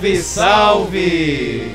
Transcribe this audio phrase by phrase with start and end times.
[0.00, 1.74] Salve, salve!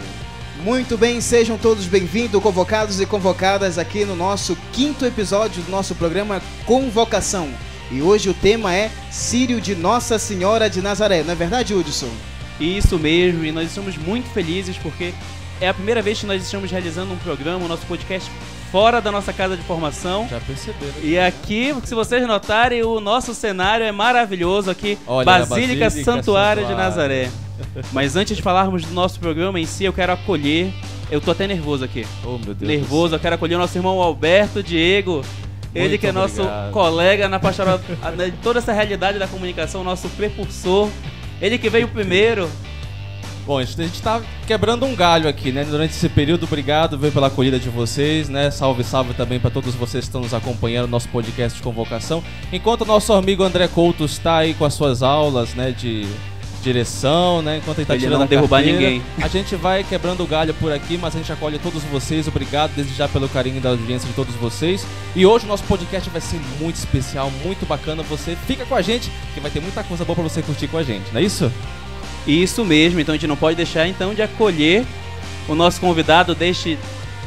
[0.64, 5.94] Muito bem, sejam todos bem-vindos, convocados e convocadas aqui no nosso quinto episódio do nosso
[5.94, 7.48] programa Convocação.
[7.92, 12.10] E hoje o tema é Sírio de Nossa Senhora de Nazaré, não é verdade, Hudson?
[12.60, 15.14] Isso mesmo, e nós estamos muito felizes porque
[15.62, 18.32] é a primeira vez que nós estamos realizando um programa, o um nosso podcast
[18.72, 20.28] fora da nossa casa de formação.
[20.28, 20.94] Já perceberam.
[21.04, 26.64] E aqui, se vocês notarem, o nosso cenário é maravilhoso aqui, Olha, Basílica, Basílica Santuário,
[26.64, 27.45] Santuário de Nazaré.
[27.92, 30.74] Mas antes de falarmos do nosso programa em si, eu quero acolher.
[31.10, 32.06] Eu tô até nervoso aqui.
[32.24, 32.62] Oh, meu Deus.
[32.62, 35.24] Nervoso, eu quero acolher o nosso irmão Alberto Diego.
[35.74, 36.72] Ele Muito que é nosso obrigado.
[36.72, 40.90] colega na pastoral, de toda essa realidade da comunicação, nosso precursor.
[41.42, 42.50] Ele que veio primeiro,
[43.46, 45.64] Bom, a gente está quebrando um galho aqui, né?
[45.64, 48.50] Durante esse período, obrigado veio pela acolhida de vocês, né?
[48.50, 52.24] Salve, salve também para todos vocês que estão nos acompanhando no nosso podcast de convocação.
[52.52, 56.08] Enquanto o nosso amigo André Couto está aí com as suas aulas, né, de
[56.66, 57.58] direção, né?
[57.58, 59.04] Enquanto ele está tirando não derrubar carteira, ninguém.
[59.22, 62.28] A gente vai quebrando o galho por aqui, mas a gente acolhe todos vocês.
[62.28, 64.86] Obrigado desde já pelo carinho da audiência de todos vocês.
[65.16, 68.04] E hoje o nosso podcast vai ser muito especial, muito bacana.
[68.04, 70.78] Você fica com a gente, que vai ter muita coisa boa para você curtir com
[70.78, 71.52] a gente, não é isso?
[72.28, 74.84] Isso mesmo, então a gente não pode deixar então de acolher
[75.48, 76.78] o nosso convidado deste,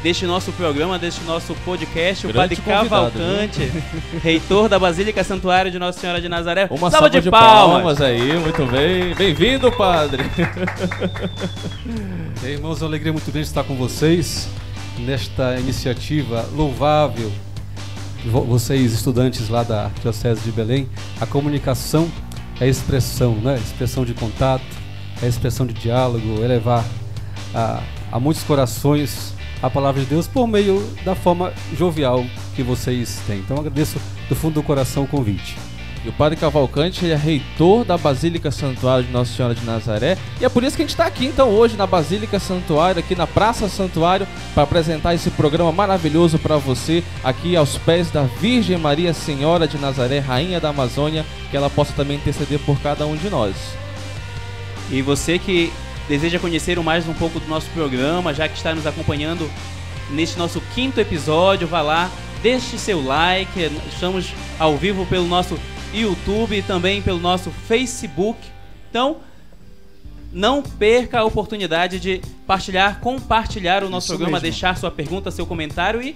[0.01, 4.19] deste nosso programa, deste nosso podcast, Grande o Padre Cavalcante, viu?
[4.21, 6.67] reitor da Basílica Santuário de Nossa Senhora de Nazaré.
[6.69, 7.97] Uma salva, salva de, de palmas.
[7.97, 9.13] palmas aí, muito bem.
[9.15, 10.23] Bem-vindo, Padre.
[12.43, 14.47] Ei, irmãos, é uma alegria muito grande estar com vocês
[14.99, 17.31] nesta iniciativa louvável.
[18.25, 22.09] Vocês, estudantes lá da Diocese de Belém, a comunicação
[22.59, 23.55] é expressão, né?
[23.55, 24.63] Expressão de contato,
[25.21, 26.85] é a expressão de diálogo, elevar
[27.53, 27.81] a,
[28.11, 32.25] a muitos corações a palavra de Deus por meio da forma jovial
[32.55, 33.39] que vocês têm.
[33.39, 35.57] Então agradeço do fundo do coração o convite.
[36.03, 40.17] E o Padre Cavalcante é reitor da Basílica Santuário de Nossa Senhora de Nazaré.
[40.39, 43.15] E é por isso que a gente está aqui então hoje na Basílica Santuário, aqui
[43.15, 48.77] na Praça Santuário, para apresentar esse programa maravilhoso para você, aqui aos pés da Virgem
[48.77, 53.17] Maria Senhora de Nazaré, Rainha da Amazônia, que ela possa também interceder por cada um
[53.17, 53.55] de nós.
[54.89, 55.71] E você que
[56.09, 59.49] deseja conhecer mais um pouco do nosso programa, já que está nos acompanhando
[60.09, 62.11] neste nosso quinto episódio, vá lá,
[62.41, 63.71] deixe seu like.
[63.87, 65.57] Estamos ao vivo pelo nosso
[65.93, 68.39] YouTube e também pelo nosso Facebook.
[68.89, 69.17] Então,
[70.33, 74.51] não perca a oportunidade de partilhar, compartilhar o nosso Isso programa, mesmo.
[74.51, 76.15] deixar sua pergunta, seu comentário e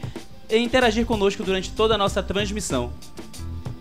[0.57, 2.91] interagir conosco durante toda a nossa transmissão.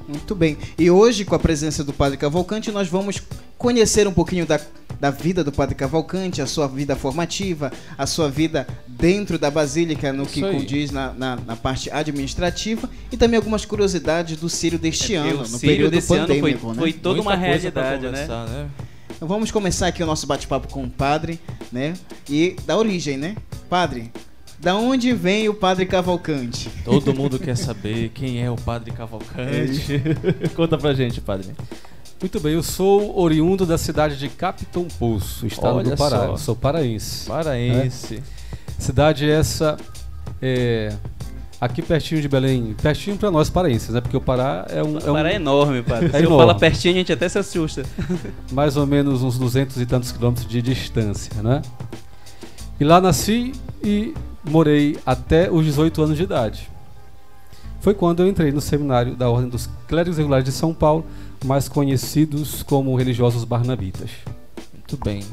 [0.09, 0.57] Muito bem.
[0.79, 3.23] E hoje, com a presença do Padre Cavalcante, nós vamos
[3.57, 4.61] conhecer um pouquinho da,
[4.99, 10.13] da vida do Padre Cavalcante, a sua vida formativa, a sua vida dentro da Basílica,
[10.13, 15.15] no que condiz na, na, na, parte administrativa, e também algumas curiosidades do Sírio deste
[15.15, 16.61] é, ano, no período pandêmico.
[16.61, 16.79] Foi, né?
[16.79, 18.27] foi toda Muita uma realidade, né?
[18.27, 18.71] né?
[19.15, 21.39] Então vamos começar aqui o nosso bate-papo com o Padre,
[21.71, 21.95] né?
[22.29, 23.37] E da origem, né?
[23.69, 24.11] Padre,
[24.63, 26.71] da onde vem o Padre Cavalcante?
[26.85, 30.01] Todo mundo quer saber quem é o Padre Cavalcante.
[30.45, 31.49] É Conta pra gente, Padre.
[32.21, 36.19] Muito bem, eu sou oriundo da cidade de Capitão Poço, estado Olha do Pará.
[36.19, 36.37] Só.
[36.37, 37.27] Sou paraense.
[37.27, 38.15] Paraense.
[38.15, 38.23] Né?
[38.79, 39.77] Cidade essa
[40.41, 40.95] é,
[41.61, 44.01] aqui pertinho de Belém, pertinho para nós paraenses, né?
[44.01, 44.97] Porque o Pará é um.
[44.97, 45.35] O Pará é, um...
[45.35, 46.07] é enorme, padre.
[46.15, 46.35] É Se enorme.
[46.37, 47.83] eu falar pertinho, a gente até se assusta.
[48.53, 51.63] Mais ou menos uns 200 e tantos quilômetros de distância, né?
[52.79, 53.53] E lá nasci
[53.83, 56.71] e morei até os 18 anos de idade.
[57.81, 61.05] Foi quando eu entrei no seminário da Ordem dos Clérigos Regulares de São Paulo,
[61.45, 64.11] mais conhecidos como religiosos barnabitas.
[64.73, 65.25] Muito bem.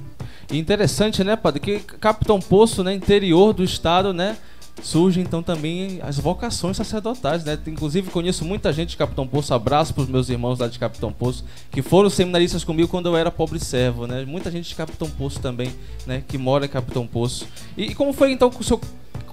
[0.51, 4.35] Interessante, né, padre, que Capitão Poço, né, interior do estado, né,
[4.81, 7.57] surge então também as vocações sacerdotais, né?
[7.67, 11.11] Inclusive conheço muita gente de Capitão Poço, abraço para os meus irmãos lá de Capitão
[11.11, 14.25] Poço, que foram seminaristas comigo quando eu era pobre servo, né?
[14.25, 15.71] Muita gente de Capitão Poço também,
[16.05, 17.47] né, que mora em Capitão Poço.
[17.77, 18.81] E, como foi então que o senhor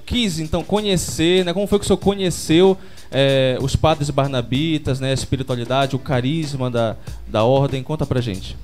[0.04, 1.52] quis então conhecer, né?
[1.52, 2.78] Como foi que o senhor conheceu
[3.10, 6.96] é, os padres barnabitas, né, a espiritualidade, o carisma da,
[7.26, 7.82] da ordem.
[7.82, 8.56] Conta pra gente.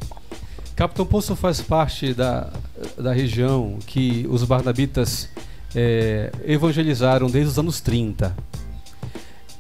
[0.75, 2.49] Capitão Poço faz parte da,
[2.96, 5.29] da região que os barnabitas
[5.75, 8.35] é, evangelizaram desde os anos 30.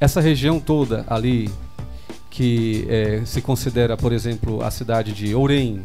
[0.00, 1.50] Essa região toda ali,
[2.30, 5.84] que é, se considera, por exemplo, a cidade de Ourém,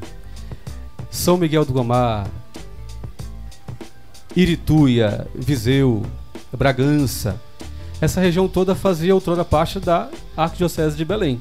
[1.09, 2.27] São Miguel do Gomar,
[4.35, 6.05] Irituia, Viseu,
[6.55, 7.39] Bragança,
[7.99, 11.39] essa região toda fazia outrora parte da Arquidiocese de Belém.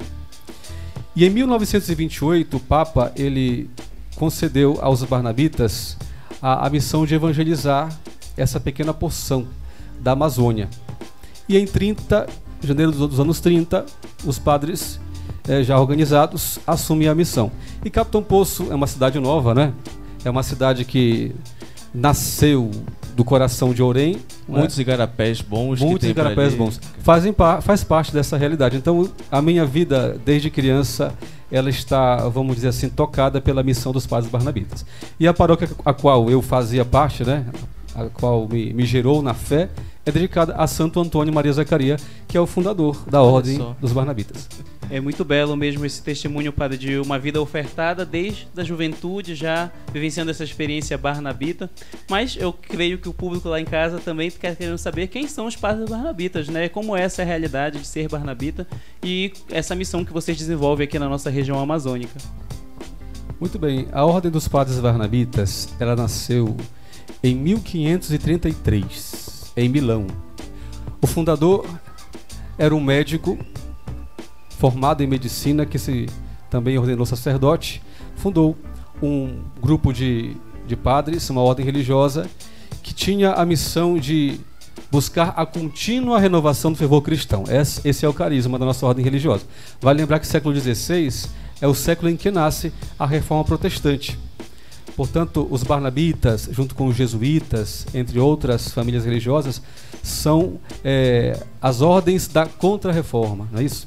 [1.15, 3.69] E em 1928, o Papa ele
[4.15, 5.97] concedeu aos barnabitas
[6.41, 7.89] a, a missão de evangelizar
[8.37, 9.47] essa pequena porção
[9.99, 10.69] da Amazônia.
[11.49, 12.27] E em 30,
[12.61, 13.85] janeiro dos anos 30,
[14.25, 14.99] os padres
[15.47, 17.51] eh, já organizados assumem a missão.
[17.83, 19.73] E Capitão Poço é uma cidade nova, né?
[20.27, 21.33] é uma cidade que
[21.93, 22.69] nasceu
[23.15, 24.15] do coração de Orem.
[24.15, 24.59] né?
[24.59, 25.79] Muitos igarapés bons.
[25.79, 26.79] Muitos igarapés bons.
[26.99, 28.77] Fazem faz parte dessa realidade.
[28.77, 31.13] Então, a minha vida, desde criança,
[31.51, 34.85] ela está, vamos dizer assim, tocada pela missão dos padres barnabitas.
[35.19, 37.45] E a paróquia a qual eu fazia parte, né,
[37.97, 39.69] a qual me, me gerou na fé,
[40.05, 41.97] é dedicada a Santo Antônio Maria Zacaria,
[42.27, 44.47] que é o fundador da Ordem dos Barnabitas.
[44.89, 49.69] É muito belo mesmo esse testemunho, padre, de uma vida ofertada desde a juventude, já
[49.91, 51.69] vivenciando essa experiência barnabita.
[52.09, 55.45] Mas eu creio que o público lá em casa também quer querendo saber quem são
[55.45, 56.69] os padres barnabitas, né?
[56.69, 58.65] Como é essa realidade de ser barnabita
[59.03, 62.17] e essa missão que vocês desenvolvem aqui na nossa região amazônica.
[63.39, 66.55] Muito bem, a Ordem dos Padres Barnabitas, ela nasceu
[67.23, 70.07] em 1533, em Milão.
[71.01, 71.65] O fundador
[72.57, 73.37] era um médico
[74.49, 76.07] formado em medicina que se
[76.49, 77.81] também ordenou sacerdote,
[78.15, 78.57] fundou
[79.01, 82.29] um grupo de, de padres, uma ordem religiosa,
[82.81, 84.39] que tinha a missão de
[84.91, 87.43] buscar a contínua renovação do fervor cristão.
[87.83, 89.45] Esse, é o carisma da nossa ordem religiosa.
[89.81, 91.29] Vale lembrar que o século XVI
[91.61, 94.17] é o século em que nasce a reforma protestante.
[94.95, 99.61] Portanto, os barnabitas, junto com os jesuítas, entre outras famílias religiosas,
[100.01, 103.85] são eh, as ordens da contra-reforma, não é isso?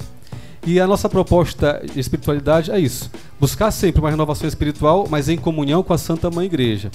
[0.67, 3.11] E a nossa proposta de espiritualidade é isso:
[3.41, 6.91] buscar sempre uma renovação espiritual, mas em comunhão com a Santa Mãe Igreja.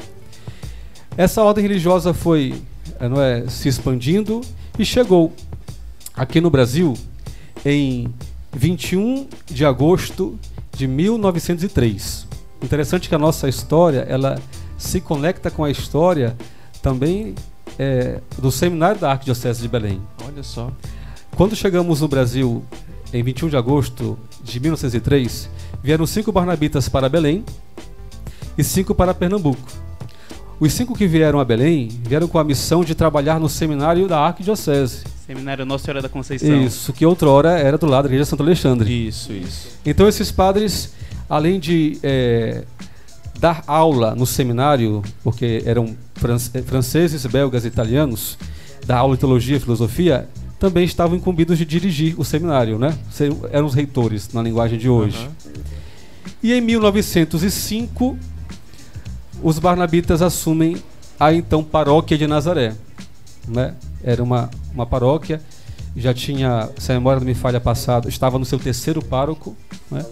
[1.17, 2.61] Essa ordem religiosa foi
[2.99, 4.41] eh, não é, se expandindo
[4.77, 5.33] e chegou
[6.13, 6.93] aqui no Brasil
[7.65, 8.13] em
[8.53, 10.37] 21 de agosto
[10.75, 12.24] de 1903.
[12.65, 14.41] Interessante que a nossa história ela
[14.75, 16.35] se conecta com a história
[16.81, 17.35] também
[17.77, 20.01] eh, do seminário da Arquidiocese de Belém.
[20.25, 20.71] Olha só.
[21.35, 22.65] Quando chegamos no Brasil
[23.13, 25.47] em 21 de agosto de 1903,
[25.83, 27.45] vieram cinco barnabitas para Belém
[28.57, 29.61] e cinco para Pernambuco.
[30.59, 34.21] Os cinco que vieram a Belém vieram com a missão de trabalhar no seminário da
[34.21, 35.03] Arquidiocese.
[35.27, 36.63] Seminário Nossa Senhora da Conceição.
[36.63, 39.07] Isso, que outrora era do lado da Igreja de Santo Alexandre.
[39.07, 39.67] Isso, isso.
[39.85, 40.94] Então esses padres,
[41.29, 42.63] além de eh,
[43.39, 45.95] dar aula no seminário, porque eram
[46.53, 48.37] eh, franceses, belgas e italianos,
[48.85, 50.27] dar aula de teologia e filosofia,
[50.59, 52.97] também estavam incumbidos de dirigir o seminário, né?
[53.51, 55.17] Eram os reitores na linguagem de hoje.
[55.17, 55.31] Aham.
[56.41, 58.17] E em 1905,
[59.41, 60.77] os barnabitas assumem
[61.19, 62.75] a então paróquia de Nazaré.
[63.47, 63.73] Né?
[64.03, 65.41] Era uma, uma paróquia,
[65.95, 69.55] já tinha, se a memória não me falha passado, estava no seu terceiro pároco.
[69.89, 70.05] Né?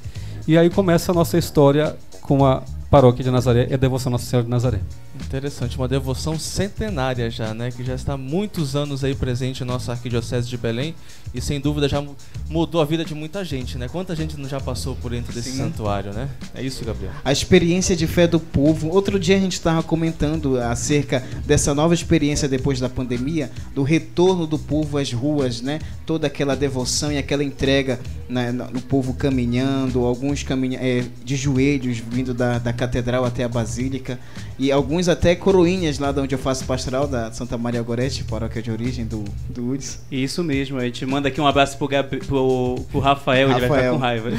[0.47, 4.13] E aí começa a nossa história com a paróquia de Nazaré e a devoção a
[4.13, 4.79] Nossa Senhora de Nazaré.
[5.25, 7.71] Interessante, uma devoção centenária já, né?
[7.71, 10.93] Que já está há muitos anos aí presente em nossa arquidiocese de Belém
[11.33, 12.15] e sem dúvida já mu-
[12.47, 13.87] mudou a vida de muita gente, né?
[13.87, 15.57] Quanta gente não já passou por dentro desse Sim.
[15.57, 16.29] santuário, né?
[16.53, 17.11] É isso, Gabriel.
[17.25, 18.89] A experiência de fé do povo.
[18.89, 24.45] Outro dia a gente estava comentando acerca dessa nova experiência depois da pandemia, do retorno
[24.45, 25.79] do povo às ruas, né?
[26.05, 27.99] Toda aquela devoção e aquela entrega
[28.29, 33.43] né, no no povo caminhando, alguns caminha é, de joelhos vindo da, da catedral até
[33.43, 34.19] a basílica
[34.57, 38.61] e alguns até coroinhas lá de onde eu faço pastoral da Santa Maria Gorete, paróquia
[38.61, 39.99] de origem do do UDS.
[40.11, 43.69] Isso mesmo, a gente manda aqui um abraço pro, Gabri- pro, pro Rafael, ele vai
[43.69, 43.93] ficar Rafael.
[43.93, 44.29] com raiva.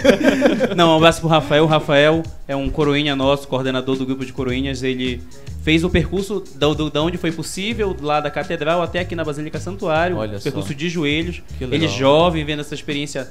[0.76, 1.64] Não, um abraço pro Rafael.
[1.64, 4.82] O Rafael é um coroinha nosso, coordenador do grupo de coroinhas.
[4.82, 5.20] Ele
[5.62, 9.24] fez o percurso da, do, da onde foi possível, lá da catedral até aqui na
[9.24, 10.16] Basílica Santuário.
[10.16, 10.44] Olha só.
[10.44, 11.42] percurso de joelhos.
[11.60, 13.30] Ele jovem, vendo essa experiência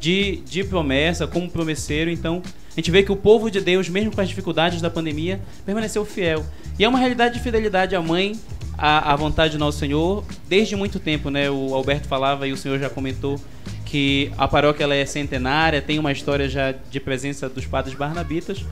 [0.00, 2.10] de, de promessa, como promesseiro.
[2.10, 5.40] Então, a gente vê que o povo de Deus, mesmo com as dificuldades da pandemia,
[5.66, 6.44] permaneceu fiel.
[6.78, 8.32] E é uma realidade de fidelidade à mãe,
[8.78, 11.50] à, à vontade do nosso Senhor, desde muito tempo, né?
[11.50, 13.38] O Alberto falava e o Senhor já comentou
[13.84, 18.64] que a paróquia ela é centenária, tem uma história já de presença dos padres barnabitas.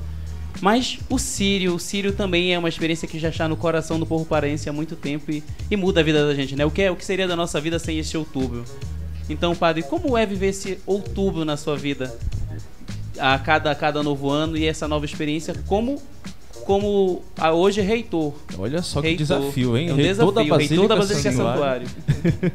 [0.61, 4.07] Mas o Sírio, o Sírio também é uma experiência que já está no coração do
[4.07, 6.65] povo paraense há muito tempo e, e muda a vida da gente, né?
[6.65, 8.65] O que, é, o que seria da nossa vida sem este outubro?
[9.29, 12.15] Então, padre, como é viver esse outubro na sua vida?
[13.19, 16.01] A cada, a cada novo ano e essa nova experiência como,
[16.65, 18.33] como a, hoje reitor.
[18.57, 19.27] Olha só que Reitor.
[19.27, 19.89] desafio, hein?
[19.89, 21.89] É um reitor desafio, da Basílica, reitor da Basílica Santuário.
[21.89, 22.53] Santuário.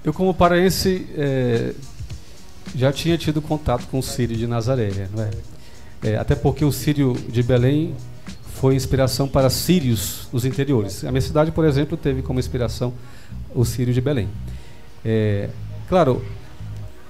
[0.04, 1.74] Eu, como paraense, eh,
[2.74, 5.30] já tinha tido contato com o Sírio de Nazaré, não é?
[6.02, 7.94] Eh, até porque o Sírio de Belém
[8.60, 11.04] foi inspiração para sírios dos interiores.
[11.04, 12.92] A minha cidade, por exemplo, teve como inspiração
[13.54, 14.28] o Sírio de Belém.
[15.04, 15.48] Eh,
[15.88, 16.24] claro,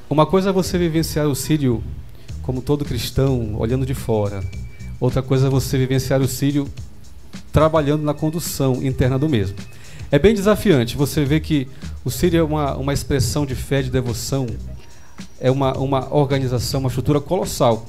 [0.09, 1.83] uma coisa é você vivenciar o Sírio
[2.43, 4.43] como todo cristão, olhando de fora.
[4.99, 6.69] Outra coisa é você vivenciar o Sírio
[7.53, 9.57] trabalhando na condução interna do mesmo.
[10.11, 10.97] É bem desafiante.
[10.97, 11.69] Você vê que
[12.05, 14.47] o Sírio é uma, uma expressão de fé, de devoção,
[15.41, 17.87] é uma, uma organização, uma estrutura colossal.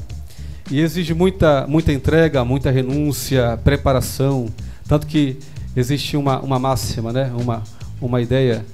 [0.69, 4.47] E exige muita, muita entrega, muita renúncia, preparação.
[4.87, 5.37] Tanto que
[5.75, 7.31] existe uma, uma máxima, né?
[7.35, 7.63] uma,
[7.99, 8.65] uma ideia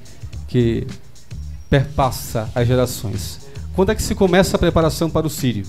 [0.48, 0.86] que
[1.70, 3.40] perpassa as gerações.
[3.76, 5.66] Quando é que se começa a preparação para o Sírio?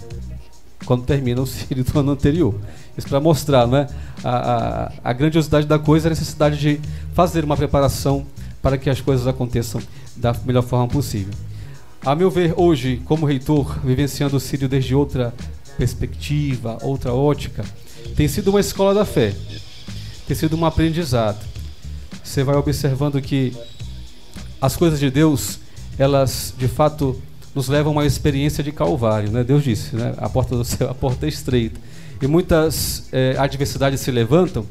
[0.87, 2.55] Quando termina o Sírio do ano anterior.
[2.97, 3.87] Isso para mostrar né?
[4.25, 6.81] a, a, a grandiosidade da coisa, a necessidade de
[7.13, 8.27] fazer uma preparação
[8.63, 9.81] para que as coisas aconteçam
[10.17, 11.33] da melhor forma possível.
[12.05, 15.35] A meu ver, hoje, como reitor, vivenciando o Sírio desde outra
[15.77, 17.65] perspectiva, outra ótica,
[18.17, 19.35] tem sido uma escola da fé,
[20.27, 21.45] tem sido um aprendizado.
[22.23, 23.57] Você vai observando que
[24.61, 25.61] as coisas de Deus,
[25.99, 27.21] elas de fato
[27.55, 29.43] nos levam a uma experiência de calvário, né?
[29.43, 30.15] Deus disse, né?
[30.19, 31.81] A porta do céu, a porta é estreita.
[32.21, 34.67] E muitas é, adversidades se levantam,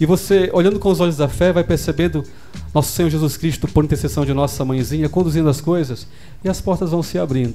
[0.00, 2.24] e você, olhando com os olhos da fé, vai percebendo
[2.72, 6.06] nosso Senhor Jesus Cristo, por intercessão de nossa mãezinha, conduzindo as coisas,
[6.42, 7.54] e as portas vão se abrindo.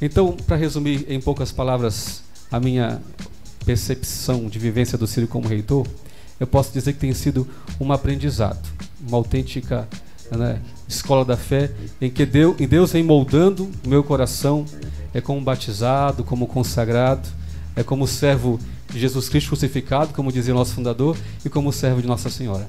[0.00, 3.02] Então, para resumir em poucas palavras a minha
[3.66, 5.86] percepção de vivência do Círio como reitor,
[6.40, 7.46] eu posso dizer que tem sido
[7.78, 8.66] um aprendizado,
[9.06, 9.86] uma autêntica
[10.36, 11.70] né, escola da fé,
[12.00, 14.64] em que Deus, em Deus vem moldando o meu coração,
[15.14, 17.28] é como batizado, como consagrado,
[17.74, 18.58] é como servo
[18.90, 22.66] de Jesus Cristo crucificado, como dizia nosso fundador, e como servo de Nossa Senhora.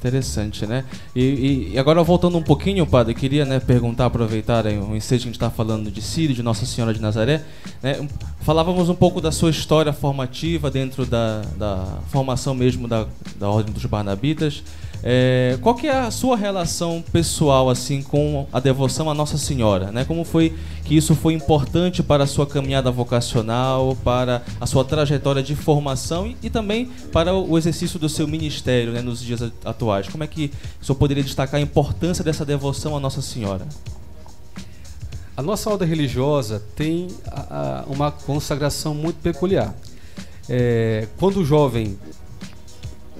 [0.00, 0.84] Interessante, né?
[1.14, 5.30] E, e, agora voltando um pouquinho, padre, queria né, perguntar, aproveitar o ensejo que a
[5.30, 7.42] gente está falando de Sírio, de Nossa Senhora de Nazaré.
[7.82, 8.08] Né?
[8.40, 13.06] Falávamos um pouco da sua história formativa dentro da, da formação mesmo da,
[13.38, 14.62] da Ordem dos Barnabitas.
[15.02, 19.90] É, qual que é a sua relação pessoal assim com a devoção à Nossa Senhora,
[19.90, 20.04] né?
[20.04, 20.54] Como foi
[20.84, 26.26] que isso foi importante para a sua caminhada vocacional, para a sua trajetória de formação
[26.26, 30.08] e, e também para o exercício do seu ministério, né, nos dias atuais?
[30.08, 33.66] Como é que o senhor poderia destacar a importância dessa devoção à Nossa Senhora?
[35.34, 39.74] A nossa ordem religiosa tem a, a, uma consagração muito peculiar.
[40.46, 41.96] É, quando o jovem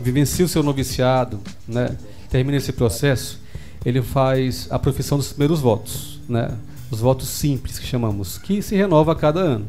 [0.00, 1.96] vivencia o seu noviciado, né,
[2.28, 3.40] termina esse processo,
[3.84, 6.50] ele faz a profissão dos primeiros votos, né,
[6.90, 9.66] os votos simples que chamamos, que se renova a cada ano.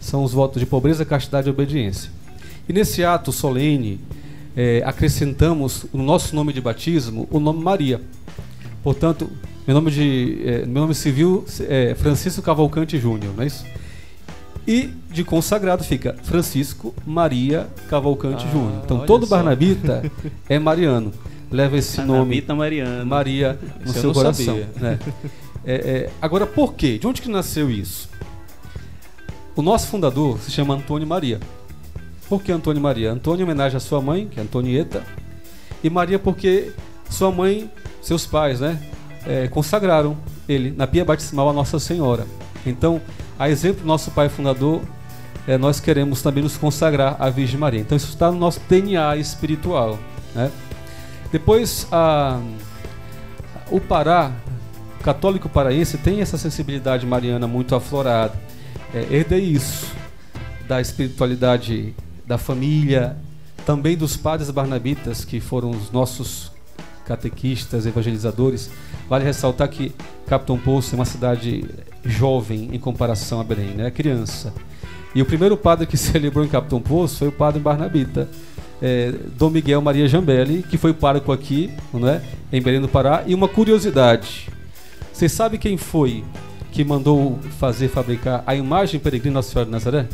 [0.00, 2.10] São os votos de pobreza, castidade e obediência.
[2.68, 4.00] E nesse ato solene,
[4.56, 8.00] é, acrescentamos no nosso nome de batismo o nome Maria.
[8.82, 9.30] Portanto,
[9.66, 13.64] meu nome, de, é, meu nome civil é Francisco Cavalcante Júnior, não é isso?
[14.68, 18.82] E de consagrado fica Francisco Maria Cavalcante ah, Júnior.
[18.84, 19.36] Então todo só.
[19.36, 20.02] Barnabita
[20.46, 21.10] é mariano.
[21.50, 23.06] Leva esse Barnabita nome Mariano.
[23.06, 24.60] Maria no seu coração.
[24.76, 24.98] Né?
[25.64, 26.98] É, é, agora, por quê?
[26.98, 28.10] De onde que nasceu isso?
[29.56, 31.40] O nosso fundador se chama Antônio Maria.
[32.28, 33.10] Por que Antônio Maria?
[33.10, 35.02] Antônio em homenagem à sua mãe, que é Antonieta,
[35.82, 36.72] e Maria porque
[37.08, 37.70] sua mãe,
[38.02, 38.78] seus pais, né,
[39.26, 42.26] é, consagraram ele na pia batismal a Nossa Senhora.
[42.66, 43.00] Então,
[43.38, 44.82] a exemplo do nosso pai fundador,
[45.46, 47.80] é, nós queremos também nos consagrar à Virgem Maria.
[47.80, 49.98] Então isso está no nosso DNA espiritual.
[50.34, 50.50] Né?
[51.30, 52.40] Depois, a,
[53.70, 54.32] o Pará,
[55.00, 58.34] o católico paraense, tem essa sensibilidade mariana muito aflorada.
[58.94, 59.94] É, herdei isso
[60.66, 61.94] da espiritualidade
[62.26, 63.16] da família,
[63.64, 66.52] também dos padres barnabitas, que foram os nossos
[67.08, 68.70] catequistas, evangelizadores.
[69.08, 69.92] Vale ressaltar que
[70.26, 71.64] Capitão Poço é uma cidade
[72.04, 73.90] jovem em comparação a Belém, né?
[73.90, 74.52] Criança.
[75.14, 78.28] E o primeiro padre que celebrou em Capitão Poço foi o padre Barnabita,
[78.80, 82.22] é, Dom Miguel Maria Jambelli, que foi pároco aqui, né,
[82.52, 83.24] em Belém do Pará.
[83.26, 84.48] E uma curiosidade:
[85.10, 86.22] você sabe quem foi
[86.70, 90.06] que mandou fazer, fabricar a imagem peregrina Nossa Senhora de Nazaré?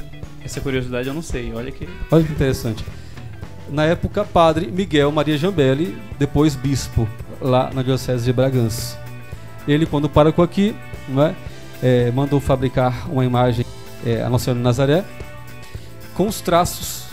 [0.43, 1.89] Essa curiosidade eu não sei, olha que.
[2.11, 2.85] Olha que interessante.
[3.69, 7.09] Na época, padre Miguel Maria Jambelli, depois bispo,
[7.41, 8.99] lá na Diocese de Bragança.
[9.67, 10.77] Ele, quando pároco aqui,
[11.09, 11.35] né,
[11.83, 13.65] é, mandou fabricar uma imagem,
[14.05, 15.05] é, a Nossa Senhora de Nazaré,
[16.15, 17.05] com os traços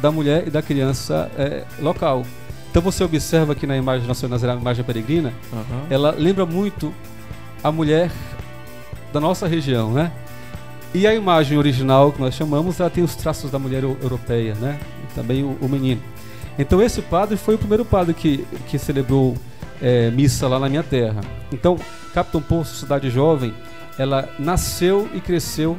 [0.00, 2.24] da mulher e da criança é, local.
[2.70, 5.86] Então você observa que na imagem Nossa Senhora de Nazaré, a imagem peregrina, uhum.
[5.88, 6.92] ela lembra muito
[7.62, 8.10] a mulher
[9.12, 10.12] da nossa região, né?
[10.92, 14.78] E a imagem original que nós chamamos, ela tem os traços da mulher europeia, né?
[15.14, 16.02] Também o, o menino.
[16.58, 19.36] Então esse padre foi o primeiro padre que, que celebrou
[19.80, 21.20] é, missa lá na minha terra.
[21.52, 21.78] Então,
[22.12, 23.54] Capitão Poço, cidade jovem,
[23.98, 25.76] ela nasceu e cresceu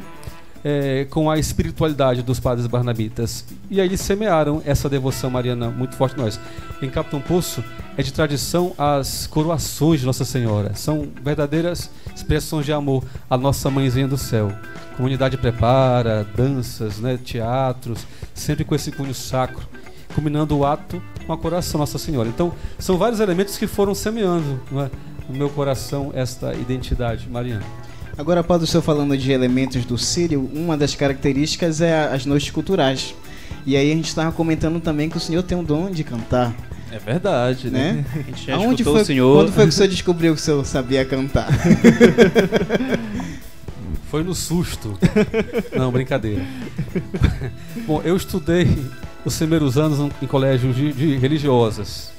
[0.64, 3.46] é, com a espiritualidade dos padres barnabitas.
[3.70, 6.40] E aí eles semearam essa devoção mariana muito forte nós.
[6.82, 7.64] Em Capitão Poço
[7.98, 10.74] é de tradição as coroações de Nossa Senhora.
[10.76, 14.52] São verdadeiras expressões de amor à nossa mãezinha do céu.
[14.94, 19.68] A comunidade prepara danças, né, teatros, sempre com esse cunho sacro
[20.14, 22.30] culminando o ato com a coração Nossa Senhora.
[22.30, 24.90] Então, são vários elementos que foram semeando é,
[25.30, 27.64] no meu coração esta identidade mariana.
[28.22, 32.52] Agora, Padre, o senhor falando de elementos do Sírio, uma das características é as noites
[32.52, 33.16] culturais.
[33.66, 36.54] E aí a gente estava comentando também que o senhor tem um dom de cantar,
[36.92, 37.94] É verdade, né?
[37.94, 38.06] né?
[38.14, 39.36] A gente já Aonde escutou foi, o senhor.
[39.38, 41.48] Quando foi que o senhor descobriu que o senhor sabia cantar?
[44.12, 45.00] Foi no susto.
[45.76, 46.46] Não, brincadeira.
[47.88, 48.68] Bom, eu estudei
[49.26, 52.12] os primeiros anos em colégios de, de religiosas.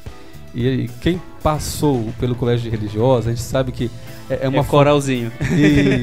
[0.54, 3.90] E quem passou pelo colégio de religiosas, a gente sabe que
[4.30, 5.30] é, é É uma um coralzinho.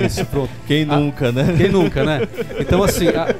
[0.06, 0.50] Isso, pronto.
[0.68, 1.54] Quem Ah, nunca, né?
[1.58, 2.22] Quem nunca, né?
[2.60, 3.36] Então, assim, a-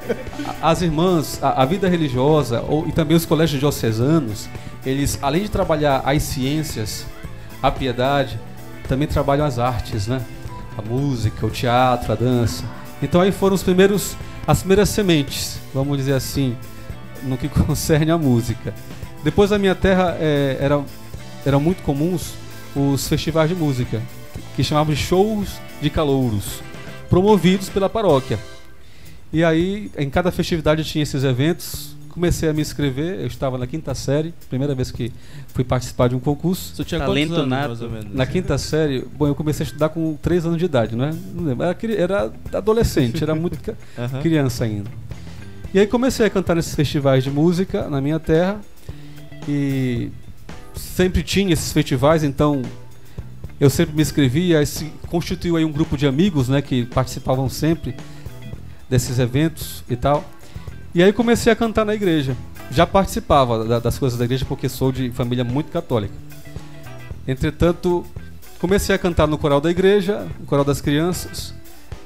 [0.62, 4.48] a- as irmãs, a, a vida religiosa ou, e também os colégios diocesanos,
[4.84, 7.06] eles, além de trabalhar as ciências,
[7.62, 8.38] a piedade,
[8.88, 10.20] também trabalham as artes, né?
[10.76, 12.64] A música, o teatro, a dança.
[13.02, 16.56] Então, aí foram os primeiros, as primeiras sementes, vamos dizer assim,
[17.22, 18.74] no que concerne a música.
[19.22, 20.80] Depois, na minha terra, é, era,
[21.44, 22.32] eram muito comuns
[22.74, 24.00] os festivais de música,
[24.56, 26.60] que chamavam de shows de calouros
[27.08, 28.38] promovidos pela paróquia.
[29.32, 31.96] E aí, em cada festividade tinha esses eventos.
[32.10, 35.12] Comecei a me inscrever, eu estava na quinta série, primeira vez que
[35.54, 36.74] fui participar de um concurso.
[36.74, 37.68] Você tinha Talento anos, nato.
[37.68, 38.12] mais ou menos?
[38.12, 41.12] Na quinta série, bom, eu comecei a estudar com 3 anos de idade, não é?
[41.32, 41.64] Não lembro.
[41.96, 43.56] Era, adolescente, era muito
[43.96, 44.20] Aham.
[44.22, 44.90] criança ainda.
[45.72, 48.60] E aí comecei a cantar nesses festivais de música na minha terra.
[49.48, 50.10] E
[50.74, 52.60] sempre tinha esses festivais, então
[53.60, 57.94] eu sempre me inscrevia, se constituiu aí um grupo de amigos, né, que participavam sempre
[58.88, 60.24] desses eventos e tal.
[60.94, 62.34] E aí comecei a cantar na igreja.
[62.70, 66.14] Já participava da- das coisas da igreja porque sou de família muito católica.
[67.28, 68.04] Entretanto,
[68.58, 71.54] comecei a cantar no coral da igreja, no coral das crianças.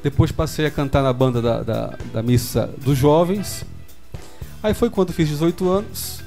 [0.03, 3.65] Depois passei a cantar na banda da, da, da missa dos jovens.
[4.63, 6.21] Aí foi quando fiz 18 anos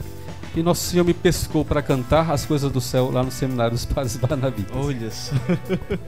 [0.56, 3.86] e Nosso Senhor me pescou para cantar as coisas do céu lá no seminário dos
[3.86, 4.76] Padres Barnabitas.
[4.76, 5.36] Olha só.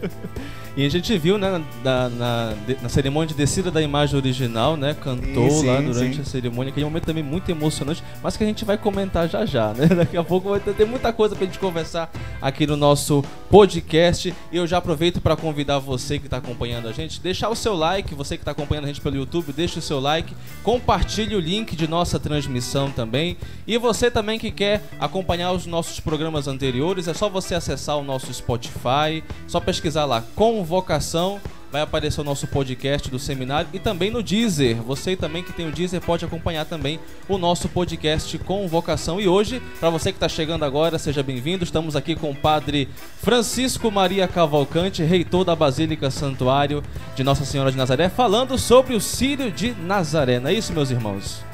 [0.76, 4.96] e a gente viu, né, na, na, na cerimônia de descida da imagem original, né?
[4.96, 6.22] Cantou Sim, lá durante sim.
[6.22, 9.28] a cerimônia, que é um momento também muito emocionante, mas que a gente vai comentar
[9.28, 9.88] já já, né?
[9.96, 14.34] Daqui a pouco vai ter, ter muita coisa pra gente conversar aqui no nosso podcast.
[14.52, 17.74] E eu já aproveito para convidar você que está acompanhando a gente, deixar o seu
[17.74, 21.40] like, você que está acompanhando a gente pelo YouTube, deixa o seu like, compartilhe o
[21.40, 23.38] link de nossa transmissão também.
[23.66, 28.04] E você também que quer acompanhar os nossos programas anteriores, é só você acessar o
[28.04, 31.40] nosso Spotify, só pesquisar lá Convocação,
[31.72, 34.78] vai aparecer o nosso podcast do seminário e também no Deezer.
[34.78, 39.20] Você também que tem o Deezer pode acompanhar também o nosso podcast Convocação.
[39.20, 41.64] E hoje, para você que está chegando agora, seja bem-vindo.
[41.64, 42.90] Estamos aqui com o Padre
[43.22, 46.84] Francisco Maria Cavalcante, reitor da Basílica Santuário
[47.16, 50.40] de Nossa Senhora de Nazaré, falando sobre o Sírio de Nazaré.
[50.40, 51.49] Não é isso, meus irmãos?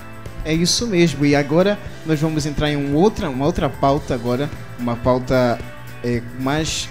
[0.45, 1.25] É isso mesmo.
[1.25, 5.59] E agora nós vamos entrar em um outra, uma outra pauta agora, uma pauta
[6.03, 6.87] é, mais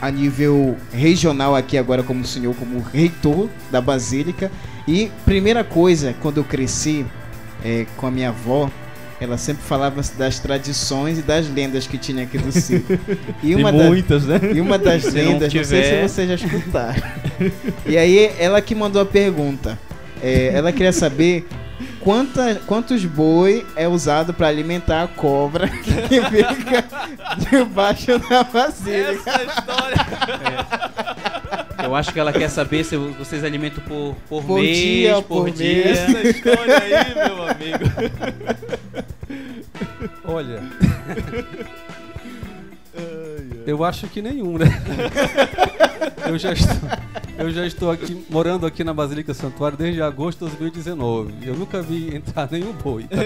[0.00, 4.50] a nível regional aqui agora como senhor, como reitor da Basílica.
[4.88, 7.04] E primeira coisa, quando eu cresci
[7.62, 8.70] é, com a minha avó,
[9.20, 12.82] ela sempre falava das tradições e das lendas que tinha aqui do Ciro.
[13.44, 14.40] E uma, da- muitas, né?
[14.54, 17.02] e uma das Se não lendas, não, sei tiver- se vocês já escutaram.
[17.84, 19.78] e aí ela que mandou a pergunta.
[20.22, 21.46] É, ela queria saber
[22.00, 25.68] quanta, quantos boi é usado para alimentar a cobra
[26.08, 26.84] que fica
[27.50, 29.30] debaixo da basílica.
[29.30, 29.96] Essa história.
[31.82, 35.44] Eu acho que ela quer saber se vocês alimentam por, por, Por mês, dia, por,
[35.44, 35.84] por dia.
[35.84, 35.98] mês.
[35.98, 37.84] Essa história aí, meu amigo.
[40.24, 40.62] Olha.
[43.70, 44.66] Eu acho que nenhum, né?
[46.26, 46.88] eu, já estou,
[47.38, 51.34] eu já estou aqui morando aqui na Basílica Santuário desde agosto de 2019.
[51.46, 53.04] Eu nunca vi entrar nenhum boi.
[53.04, 53.16] Tá.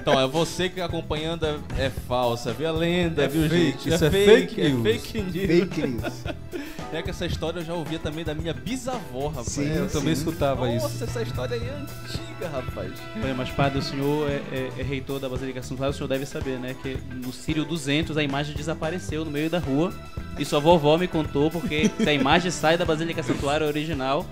[0.00, 2.68] Então, é você que acompanhando é, é falsa, viu?
[2.68, 3.94] A lenda, É viu, fake, gente?
[3.94, 4.82] isso é fake é news.
[4.82, 5.46] fake news.
[5.46, 6.24] Fake news.
[6.92, 9.46] É que essa história eu já ouvia também da minha bisavó, rapaz.
[9.46, 10.22] Sim, eu também sim.
[10.22, 11.04] escutava Nossa, isso.
[11.04, 12.92] essa história aí é antiga, rapaz.
[13.22, 16.26] Olha, mas padre, o senhor é, é- é reitor da Basílica Santuário, o senhor deve
[16.26, 16.74] saber, né?
[16.82, 19.92] Que no Sírio 200 a imagem desapareceu no meio da rua.
[20.38, 24.24] E sua vovó me contou, porque se a imagem sai da Basílica Santuário original,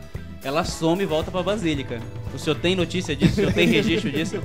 [0.43, 2.01] ela some e volta pra Basílica.
[2.35, 3.33] O senhor tem notícia disso?
[3.33, 4.37] O senhor tem registro disso?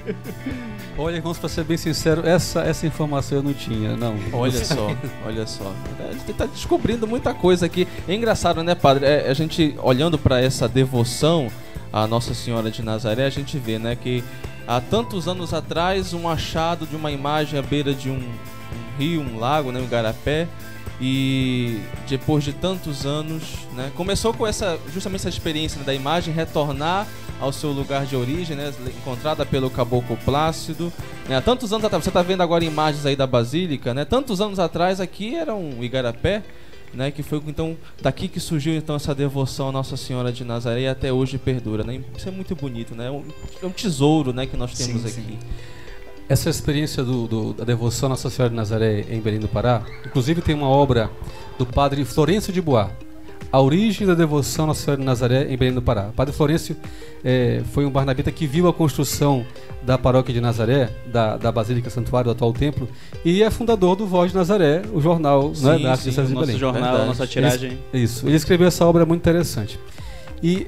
[0.97, 4.15] Olha, irmãos, para ser bem sincero, essa, essa informação eu não tinha, não.
[4.31, 5.73] Olha só, olha só.
[5.99, 7.87] A gente tá descobrindo muita coisa aqui.
[8.07, 9.05] É engraçado, né, padre?
[9.05, 11.51] É, a gente olhando para essa devoção
[11.91, 14.23] à Nossa Senhora de Nazaré, a gente vê, né, que
[14.67, 18.21] há tantos anos atrás um achado de uma imagem à beira de um
[18.97, 20.47] rio, um lago, né, um igarapé.
[21.01, 26.33] E depois de tantos anos, né, começou com essa justamente essa experiência né, da imagem
[26.33, 27.07] retornar
[27.41, 30.93] ao seu lugar de origem, né, encontrada pelo Caboclo Plácido,
[31.27, 34.05] né, há tantos anos atrás, você está vendo agora imagens aí da Basílica, né?
[34.05, 36.43] Tantos anos atrás aqui era um igarapé,
[36.93, 37.11] né?
[37.11, 40.87] Que foi então daqui que surgiu então essa devoção à Nossa Senhora de Nazaré e
[40.87, 42.01] até hoje perdura, né?
[42.15, 43.07] Isso é muito bonito, né?
[43.07, 43.25] É um,
[43.63, 44.45] é tesouro, né?
[44.45, 45.31] Que nós temos Sim, aqui.
[45.31, 45.39] sim.
[46.33, 49.83] Essa experiência do, do- da devoção à Nossa Senhora de Nazaré em Belém do Pará,
[50.03, 51.07] inclusive tem uma obra
[51.59, 52.87] do padre Florencio de Bois,
[53.51, 56.07] A Origem da Devoção à Nossa Senhora de Nazaré em Belém do Pará.
[56.09, 56.75] O padre Florencio
[57.23, 59.45] eh, foi um barnabita que viu a construção
[59.83, 62.89] da paróquia de Nazaré, da, da Basílica Santuário, do atual templo,
[63.23, 66.25] e é fundador do Voz de Nazaré, o jornal né, Sim, da sim, Arquidiocese o
[66.29, 66.59] de nosso Belém.
[66.59, 67.77] jornal, a nossa tiragem.
[67.93, 69.79] Isso, ele escreveu essa obra muito interessante.
[70.41, 70.65] E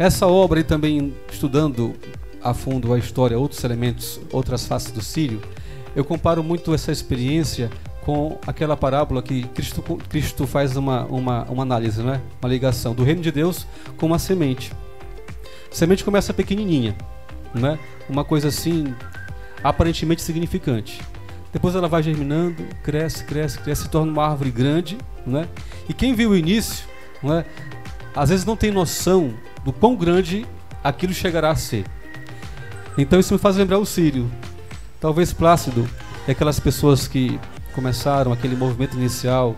[0.00, 1.94] essa obra, e também estudando
[2.42, 5.40] a fundo a história, outros elementos, outras faces do Sírio,
[5.94, 7.70] eu comparo muito essa experiência
[8.04, 12.20] com aquela parábola que Cristo, Cristo faz uma, uma, uma análise, né?
[12.40, 14.72] uma ligação do reino de Deus com uma semente.
[15.70, 16.96] A semente começa pequenininha,
[17.54, 17.78] né?
[18.08, 18.94] uma coisa assim
[19.64, 21.00] aparentemente significante.
[21.52, 25.48] Depois ela vai germinando, cresce, cresce, cresce, se torna uma árvore grande, né?
[25.88, 26.86] E quem viu o início,
[27.22, 27.46] né,
[28.14, 30.46] às vezes não tem noção do quão grande
[30.84, 31.84] aquilo chegará a ser.
[32.98, 34.30] Então isso me faz lembrar o Sírio.
[35.00, 35.88] Talvez Plácido,
[36.26, 37.38] e aquelas pessoas que
[37.74, 39.54] começaram aquele movimento inicial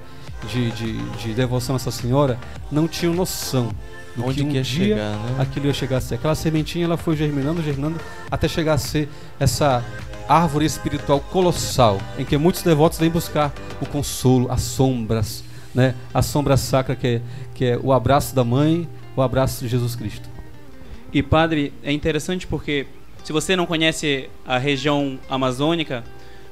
[0.49, 2.39] de, de, de devoção a Nossa Senhora,
[2.71, 3.71] não tinham noção
[4.17, 5.37] do Onde que um que ia dia chegar, né?
[5.39, 6.17] aquilo ia chegar a ser.
[6.17, 9.85] Aquela sementinha ela foi germinando, germinando, até chegar a ser essa
[10.29, 15.95] árvore espiritual colossal, em que muitos devotos vêm buscar o consolo, as sombras, né?
[16.13, 17.23] A sombra sacra que é,
[17.55, 20.29] que é o abraço da mãe, o abraço de Jesus Cristo.
[21.13, 22.87] E padre, é interessante porque
[23.29, 26.03] se você não conhece a região amazônica,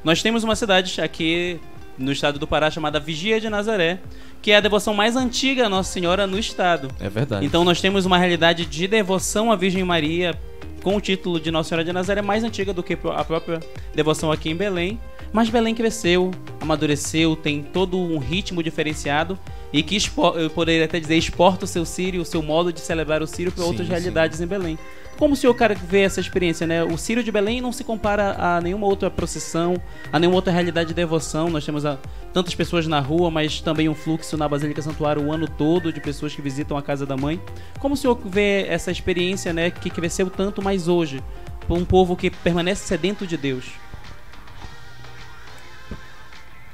[0.05, 1.59] nós temos uma cidade aqui
[1.97, 3.99] no estado do Pará chamada Vigia de Nazaré,
[4.43, 6.91] que é a devoção mais antiga a Nossa Senhora no estado.
[7.01, 7.47] É verdade.
[7.47, 10.39] Então nós temos uma realidade de devoção à Virgem Maria
[10.83, 13.59] com o título de Nossa Senhora de Nazaré mais antiga do que a própria
[13.95, 15.01] devoção aqui em Belém.
[15.33, 19.39] Mas Belém cresceu, amadureceu, tem todo um ritmo diferenciado
[19.73, 19.97] e que
[20.37, 23.51] eu poderia até dizer exporta o seu Sírio, o seu modo de celebrar o Sírio
[23.51, 23.93] para outras sim.
[23.95, 24.79] realidades em Belém.
[25.19, 26.85] Como o senhor cara vê essa experiência, né?
[26.85, 29.81] O Sírio de Belém não se compara a nenhuma outra procissão,
[30.13, 31.49] a nenhuma outra realidade de devoção.
[31.49, 31.99] Nós temos a-
[32.35, 36.01] tantas pessoas na rua, mas também um fluxo na Basílica Santuário o ano todo de
[36.01, 37.41] pessoas que visitam a casa da mãe.
[37.81, 41.23] Como o senhor vê essa experiência, né, que cresceu tanto mais hoje,
[41.67, 43.65] por um povo que permanece sedento de Deus?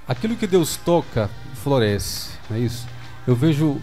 [0.07, 1.31] Aquilo que Deus toca,
[1.62, 2.87] floresce, não é isso?
[3.26, 3.81] Eu vejo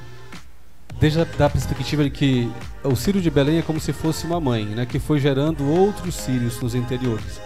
[0.99, 2.51] desde a da perspectiva de que
[2.83, 6.15] o Sírio de Belém é como se fosse uma mãe, né, que foi gerando outros
[6.15, 7.39] sírios nos interiores.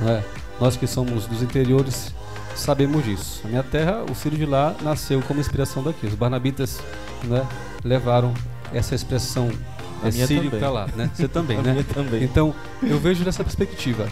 [0.00, 0.24] não é?
[0.60, 2.14] Nós que somos dos interiores
[2.54, 3.40] sabemos disso.
[3.44, 6.06] Na minha terra, o Sírio de lá nasceu como inspiração daqui.
[6.06, 6.80] Os barnabitas
[7.24, 7.46] né,
[7.82, 8.32] levaram
[8.72, 9.50] essa expressão
[10.02, 10.88] A é, sírio para lá.
[10.94, 11.10] Né?
[11.14, 11.84] Você também, A né?
[11.92, 12.22] também.
[12.22, 14.06] Então, eu vejo dessa perspectiva.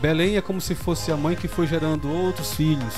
[0.00, 2.94] Belém é como se fosse a mãe que foi gerando outros filhos,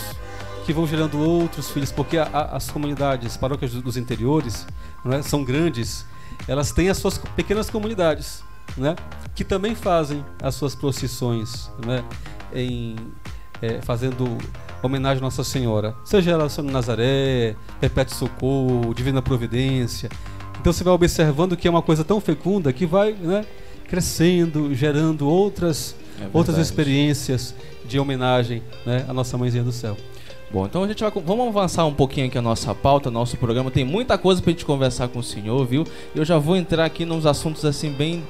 [0.66, 4.66] que vão gerando outros filhos, porque a- a- as comunidades, paróquias do- dos interiores,
[5.07, 6.05] é, são grandes,
[6.48, 8.42] elas têm as suas pequenas comunidades,
[8.76, 8.96] né,
[9.35, 12.02] que também fazem as suas procissões, né,
[12.52, 12.96] em,
[13.62, 14.37] é, fazendo
[14.83, 20.11] homenagem à Nossa Senhora, seja ela São Nazaré, Perpétuo Socorro, Divina Providência.
[20.61, 23.44] Então você vai observando que é uma coisa tão fecunda que vai né,
[23.88, 29.96] crescendo, gerando outras, É outras experiências de homenagem né, à Nossa Mãezinha do Céu.
[30.50, 31.11] Bom, então a gente vai.
[31.24, 33.70] Vamos avançar um pouquinho aqui a nossa pauta, nosso programa.
[33.70, 35.85] Tem muita coisa pra gente conversar com o senhor, viu?
[36.14, 38.22] Eu já vou entrar aqui nos assuntos assim, bem.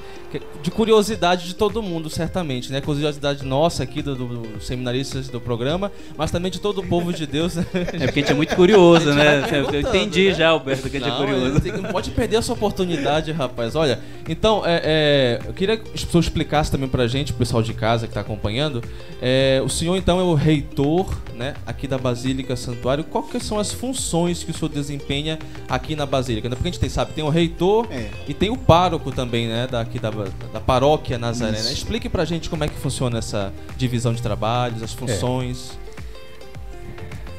[0.61, 2.81] de curiosidade de todo mundo, certamente, né?
[2.81, 7.13] Curiosidade nossa aqui do, do, dos seminaristas do programa, mas também de todo o povo
[7.13, 7.65] de Deus, né?
[7.93, 9.43] É porque a gente é muito curioso, né?
[9.71, 10.33] Eu entendi né?
[10.33, 11.61] já, Alberto, que a gente é Não, curioso.
[11.61, 13.75] tem- Não pode perder essa oportunidade, rapaz.
[13.75, 17.61] Olha, então, é, é, eu queria que o senhor explicasse também pra gente, pro pessoal
[17.63, 18.83] de casa que tá acompanhando.
[19.21, 23.03] É, o senhor, então, é o reitor, né, aqui da Basílica Santuário.
[23.03, 26.47] Quais são as funções que o senhor desempenha aqui na Basílica?
[26.49, 28.09] Porque a gente tem, sabe, tem o reitor É.
[28.27, 30.09] e tem o pároco também, né, daqui da,
[30.53, 31.71] da paróquia Nazaré, né?
[31.71, 35.77] Explique pra gente como é que funciona essa divisão de trabalhos, as funções.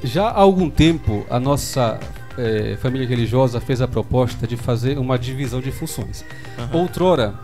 [0.05, 1.99] Já há algum tempo, a nossa
[2.37, 6.25] eh, família religiosa fez a proposta de fazer uma divisão de funções.
[6.59, 6.79] Aham.
[6.79, 7.35] Outrora,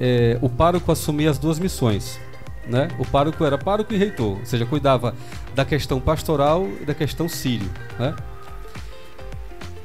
[0.00, 2.18] eh, o pároco assumia as duas missões.
[2.66, 2.88] Né?
[2.98, 5.14] O pároco era pároco e reitor, ou seja, cuidava
[5.56, 7.68] da questão pastoral e da questão sírio.
[7.98, 8.14] Né?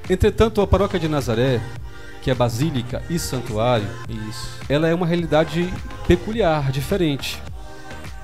[0.10, 1.62] Entretanto, a paróquia de Nazaré,
[2.22, 3.88] que é basílica e santuário,
[4.30, 4.50] Isso.
[4.68, 5.74] ela é uma realidade
[6.06, 7.42] peculiar, diferente.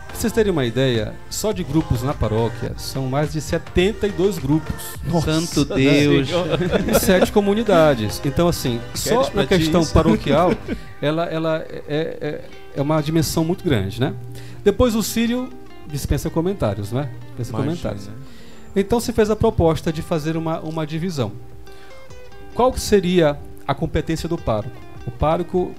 [0.07, 4.73] Pra vocês terem uma ideia, só de grupos na paróquia são mais de 72 grupos
[5.23, 6.27] Santo Deus.
[6.87, 8.19] e sete comunidades.
[8.25, 9.93] Então, assim, só na questão isso?
[9.93, 10.53] paroquial,
[11.01, 12.41] ela, ela é, é,
[12.75, 14.13] é uma dimensão muito grande, né?
[14.65, 15.49] Depois o Sírio
[15.87, 17.09] dispensa comentários, né?
[17.37, 17.63] Dispensa Imagina.
[17.71, 18.09] comentários.
[18.75, 21.31] Então se fez a proposta de fazer uma, uma divisão.
[22.53, 24.75] Qual que seria a competência do pároco?
[25.05, 25.73] O pároco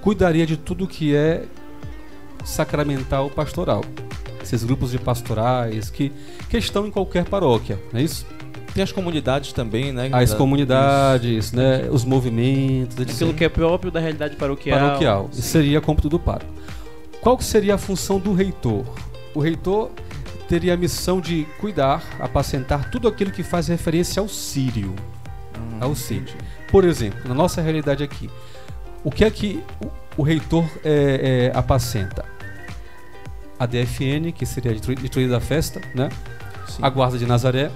[0.00, 1.44] cuidaria de tudo que é
[2.44, 3.84] sacramental pastoral.
[4.42, 6.12] Esses grupos de pastorais que,
[6.48, 8.26] que estão em qualquer paróquia, não é isso?
[8.74, 10.08] Tem as comunidades também, né?
[10.12, 13.14] As Da- comunidades, né, os movimentos, etc.
[13.14, 14.78] Aquilo que é próprio da realidade paroquial.
[14.80, 15.28] paroquial.
[15.32, 16.50] Isso seria cômputo do pároco.
[17.20, 18.84] Qual que seria a função do reitor?
[19.34, 19.90] O reitor
[20.48, 24.94] teria a missão de cuidar, apacentar tudo aquilo que faz referência ao sírio.
[25.80, 26.34] ao sírio.
[26.70, 28.30] Por exemplo, na nossa realidade aqui,
[29.04, 32.24] o que é que o, o reitor é, é, apacenta?
[33.58, 36.08] A DFN, que seria a diretoria da festa, né?
[36.68, 36.78] Sim.
[36.82, 37.70] a Guarda de Nazaré,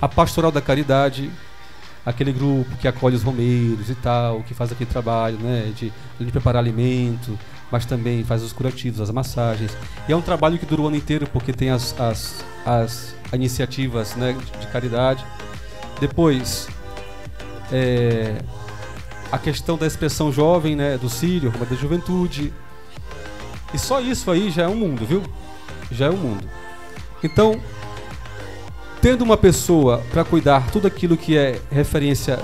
[0.00, 1.30] a Pastoral da Caridade,
[2.04, 6.30] aquele grupo que acolhe os romeiros e tal, que faz aquele trabalho né, de, de
[6.30, 7.38] preparar alimento,
[7.70, 9.76] mas também faz os curativos, as massagens.
[10.08, 14.14] E é um trabalho que dura o ano inteiro, porque tem as, as, as iniciativas
[14.14, 15.24] né, de, de caridade.
[16.00, 16.68] Depois,
[17.72, 18.36] é,
[19.30, 22.52] a questão da expressão jovem, né, do Sírio, da juventude.
[23.74, 25.22] E só isso aí já é um mundo, viu?
[25.90, 26.44] Já é um mundo.
[27.22, 27.60] Então,
[29.00, 32.38] tendo uma pessoa para cuidar tudo aquilo que é referência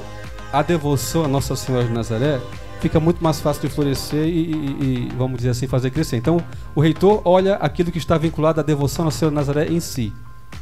[0.52, 2.40] à devoção a Nossa Senhora de Nazaré,
[2.82, 6.16] fica muito mais fácil de florescer e, e- e, vamos dizer assim, fazer crescer.
[6.16, 6.42] Então,
[6.74, 9.78] o reitor olha aquilo que está vinculado à devoção a Nossa Senhora de Nazaré em
[9.80, 10.12] si,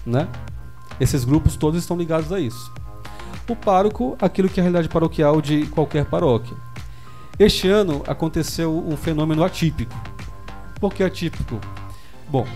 [0.05, 0.29] né?
[1.01, 2.71] Esses grupos todos estão ligados a isso.
[3.49, 6.55] O pároco, aquilo que é a realidade paroquial de qualquer paróquia.
[7.39, 9.95] Este ano aconteceu um fenômeno atípico.
[10.79, 11.59] Por que atípico?
[12.29, 12.47] Bom,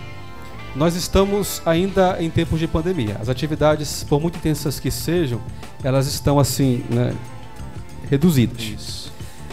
[0.75, 3.17] nós estamos ainda em tempos de pandemia.
[3.19, 5.41] As atividades, por muito intensas que sejam,
[5.83, 7.15] elas estão assim, né,
[8.09, 8.61] reduzidas.
[8.61, 9.04] Isso.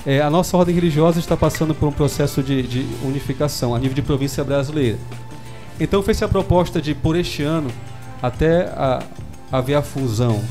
[0.05, 3.95] É, a nossa ordem religiosa está passando por um processo de, de unificação a nível
[3.95, 4.99] de província brasileira.
[5.79, 7.71] Então fez-se a proposta de, por este ano,
[8.21, 9.03] até a-
[9.51, 10.43] haver a fusão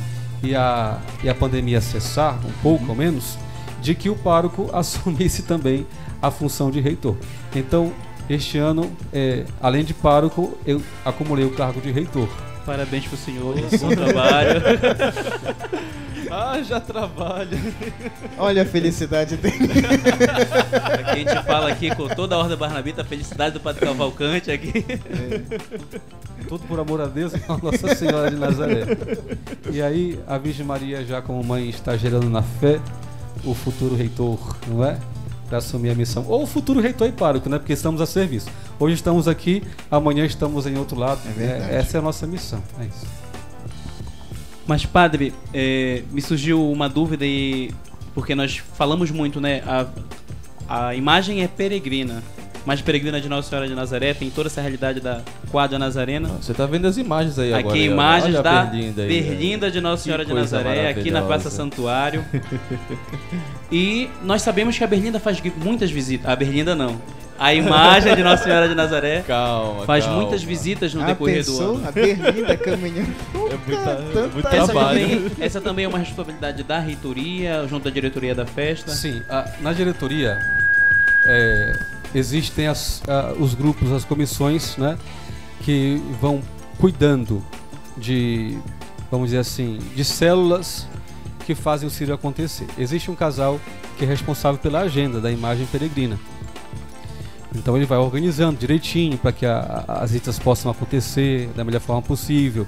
[0.41, 3.37] e a, e a pandemia cessar, um pouco ao menos,
[3.81, 5.85] de que o pároco assumisse também
[6.21, 7.15] a função de reitor.
[7.55, 7.91] Então,
[8.29, 12.27] este ano, é, além de pároco, eu acumulei o cargo de reitor.
[12.65, 14.61] Parabéns pro senhor, bom trabalho.
[16.31, 17.57] Ah, já trabalha.
[18.39, 19.57] Olha a felicidade dele.
[20.93, 24.49] Aqui a gente fala aqui com toda a Ordem Barnabita, a felicidade do Padre Cavalcante
[24.49, 24.85] aqui.
[26.47, 28.85] Tudo por amor a Deus e a Nossa Senhora de Nazaré.
[29.69, 32.79] E aí, a Virgem Maria, já como mãe, está gerando na fé
[33.43, 34.97] o futuro reitor, não é?
[35.49, 36.25] Para assumir a missão.
[36.29, 37.57] Ou o futuro reitor e pároco, né?
[37.57, 38.49] Porque estamos a serviço.
[38.79, 41.19] Hoje estamos aqui, amanhã estamos em outro lado.
[41.27, 41.75] É verdade.
[41.75, 42.63] essa é a nossa missão.
[42.79, 43.20] É isso.
[44.71, 47.71] Mas, padre, é, me surgiu uma dúvida e.
[48.15, 49.61] Porque nós falamos muito, né?
[49.67, 52.23] A, a imagem é peregrina.
[52.65, 56.29] Mas peregrina de Nossa Senhora de Nazaré tem toda essa realidade da quadra nazarena.
[56.39, 57.67] Você tá vendo as imagens aí agora.
[57.67, 57.91] Aqui aí, ó.
[57.91, 61.49] imagens Olha da Berlinda aí, Berlinda de Nossa Senhora de Nazaré, aqui na Praça.
[61.49, 62.23] Santuário.
[63.69, 66.29] e nós sabemos que a Berlinda faz muitas visitas.
[66.29, 66.97] A Berlinda não.
[67.41, 70.21] A imagem de Nossa Senhora de Nazaré Calma, faz calma.
[70.21, 71.75] muitas visitas no Ah, decorrer do pensou?
[71.77, 71.87] ano.
[71.87, 73.11] A Berlinda caminhando.
[73.33, 74.99] É muita, tanta- muito Essa trabalho.
[75.09, 78.91] também, essa também é uma responsabilidade da reitoria, junto à diretoria da festa.
[78.91, 80.37] Sim, a- na diretoria
[81.25, 81.73] é,
[82.13, 84.95] existem as- a- os grupos, as comissões, né,
[85.61, 86.41] que vão
[86.77, 87.43] cuidando
[87.97, 88.55] de,
[89.09, 90.87] vamos dizer assim, de células
[91.45, 92.67] que fazem o Círio acontecer.
[92.77, 93.59] Existe um casal
[93.97, 96.19] que é responsável pela agenda da imagem peregrina.
[97.55, 102.01] Então ele vai organizando direitinho para que a- as visitas possam acontecer da melhor forma
[102.01, 102.65] possível.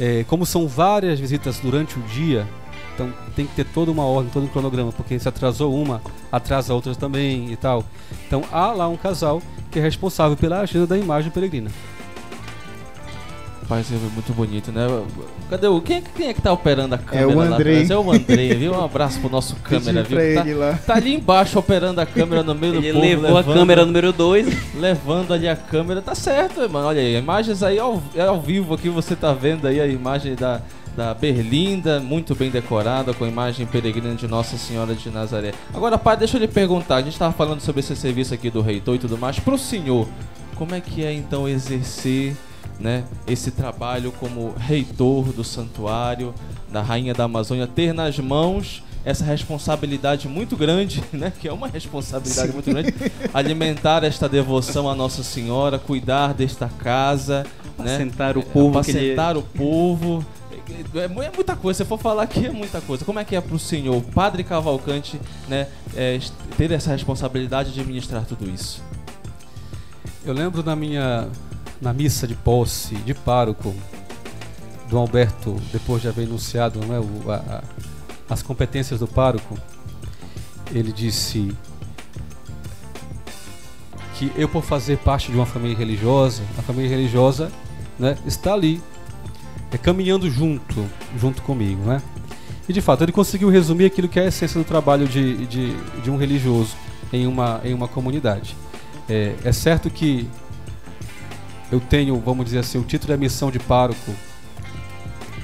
[0.00, 2.46] É, como são várias visitas durante o dia,
[2.94, 6.00] então tem que ter toda uma ordem, todo um cronograma, porque se atrasou uma,
[6.32, 7.84] atrasa outras também e tal.
[8.26, 11.70] Então há lá um casal que é responsável pela agenda da imagem peregrina.
[13.68, 14.86] Rapaz, é muito bonito, né?
[15.50, 15.78] Cadê o.
[15.82, 17.74] Quem é, que- quem é que tá operando a câmera o lá Andrei.
[17.82, 17.90] atrás?
[17.90, 18.72] É o Andrei, viu?
[18.72, 20.16] Um abraço pro nosso câmera, viu?
[20.16, 20.72] tá, ele lá.
[20.86, 23.04] tá ali embaixo operando a câmera no meio Ele do povo.
[23.06, 24.46] levou a levando- câmera número 2.
[24.74, 26.86] Levando ali a câmera, tá certo, mano.
[26.88, 30.34] Olha aí, imagens aí ao, é ao vivo aqui, você tá vendo aí a imagem
[30.34, 30.62] da,
[30.96, 35.52] da Berlinda, muito bem decorada, com a imagem peregrina de Nossa Senhora de Nazaré.
[35.74, 38.62] Agora, pai, deixa eu lhe perguntar, a gente tava falando sobre esse serviço aqui do
[38.62, 40.08] reitor e tudo mais, pro senhor,
[40.54, 42.34] como é que é então exercer
[42.78, 46.32] né, esse trabalho como reitor do santuário
[46.70, 51.66] da Rainha da Amazônia, ter nas mãos essa responsabilidade muito grande, né, que é uma
[51.68, 52.94] responsabilidade muito grande,
[53.32, 57.44] alimentar esta devoção à Nossa Senhora, cuidar desta casa,
[57.78, 60.24] né, Apacentar o povo que ele- apacentar o povo.
[60.96, 63.04] É, mu- muita coisa, se eu for falar aqui é muita coisa.
[63.04, 66.18] Como é que é pro senhor, Padre Cavalcante, né, é,
[66.58, 68.82] ter essa responsabilidade de administrar tudo isso?
[70.26, 71.28] Eu lembro na minha
[71.80, 73.74] na missa de posse de pároco,
[74.88, 77.62] Dom Alberto, depois de haver enunciado é, o, a,
[78.28, 79.56] as competências do pároco,
[80.72, 81.52] ele disse
[84.14, 87.52] que eu, por fazer parte de uma família religiosa, a família religiosa
[87.98, 88.82] né, está ali,
[89.70, 90.84] é, caminhando junto,
[91.16, 91.82] junto comigo.
[91.84, 92.02] Né?
[92.68, 95.74] E de fato, ele conseguiu resumir aquilo que é a essência do trabalho de, de,
[96.02, 96.76] de um religioso
[97.12, 98.56] em uma, em uma comunidade.
[99.08, 100.28] É, é certo que
[101.70, 104.12] eu tenho, vamos dizer assim, o título de missão de pároco,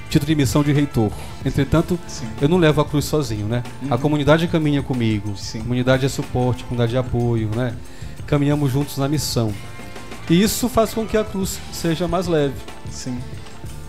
[0.09, 1.11] título de missão de reitor.
[1.45, 2.27] Entretanto, Sim.
[2.41, 3.63] eu não levo a cruz sozinho, né?
[3.89, 4.01] A Uhum.
[4.01, 5.35] comunidade caminha comigo.
[5.37, 5.59] Sim.
[5.59, 7.73] A comunidade é suporte, comunidade de apoio, né?
[8.25, 9.53] Caminhamos juntos na missão.
[10.29, 12.55] E isso faz com que a cruz seja mais leve.
[12.89, 13.17] Sim.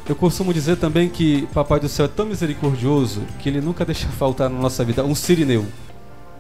[0.09, 4.07] Eu costumo dizer também que Papai do Céu é tão misericordioso que ele nunca deixa
[4.09, 5.64] faltar na nossa vida um sirineu.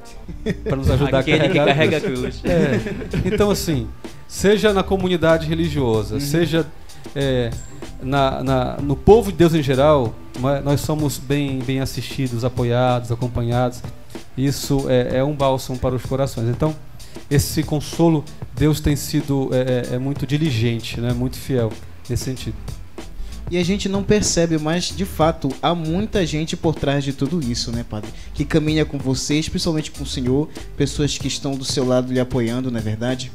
[0.64, 1.62] Para nos ajudar Aquele a que carregar.
[1.62, 2.20] a carrega a cruz.
[2.20, 2.42] cruz.
[2.44, 2.80] É.
[3.24, 3.88] Então, assim,
[4.28, 6.20] seja na comunidade religiosa, Uhum.
[6.20, 6.66] seja
[7.14, 7.50] é,
[8.02, 10.60] na, na- no povo de Deus em geral, é?
[10.60, 13.80] nós somos bem, bem assistidos, apoiados, acompanhados.
[14.36, 16.48] Isso é, é um bálsamo para os corações.
[16.48, 16.74] Então,
[17.30, 21.12] esse consolo, Deus tem sido é, é- é muito diligente, né?
[21.12, 21.72] muito fiel
[22.08, 22.56] nesse sentido.
[23.50, 27.40] E a gente não percebe, mas de fato há muita gente por trás de tudo
[27.40, 28.10] isso, né, padre?
[28.34, 32.18] Que caminha com vocês, principalmente com o senhor, pessoas que estão do seu lado lhe
[32.18, 33.30] apoiando, não é verdade?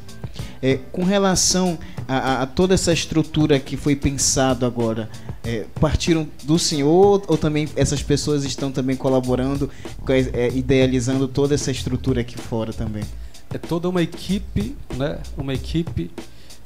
[0.60, 5.08] É, com relação a, a- toda essa estrutura que foi pensado agora,
[5.44, 9.68] é, partiram do senhor ou também essas pessoas estão também colaborando,
[10.34, 13.02] é, idealizando toda essa estrutura aqui fora também?
[13.54, 15.18] é toda uma equipe, né?
[15.36, 16.10] Uma equipe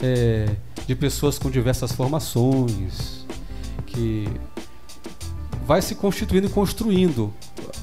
[0.01, 0.47] é,
[0.87, 3.26] de pessoas com diversas formações
[3.97, 4.29] que
[5.67, 7.33] vai se constituindo e construindo,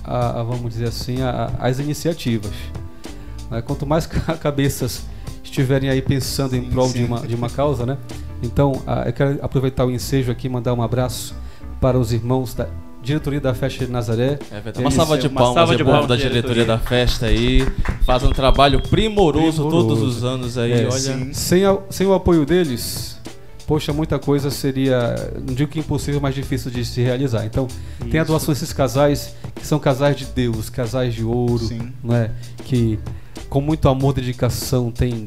[0.04, 2.52] a, a, vamos dizer assim, a- as iniciativas.
[3.50, 3.62] né?
[3.62, 5.04] Quanto mais ca- cabeças
[5.44, 7.98] estiverem aí pensando em prol de uma, de uma causa, né?
[8.42, 11.34] Então, eu quero aproveitar o ensejo aqui e mandar um abraço
[11.80, 12.68] para os irmãos da
[13.02, 14.80] diretoria da Festa de Nazaré, É verdade.
[14.80, 17.68] Uma Uma salva de uma palmas, salva é de palmas da diretoria da festa aí.
[18.06, 20.06] Faz um trabalho primoroso, todos Primoroso.
[20.06, 21.34] os anos aí, É, olha.
[21.34, 23.18] Sem, a- sem o apoio deles,
[23.68, 25.16] poxa, muita coisa seria,
[25.48, 27.46] não digo que impossível, mas difícil de se realizar.
[27.46, 27.68] Então,
[28.10, 28.32] tem a Isso.
[28.32, 31.92] doação desses casais, que são casais de Deus, casais de ouro, Sim.
[32.04, 32.32] não é?
[32.66, 33.00] Que
[33.50, 35.26] com muito amor e dedicação têm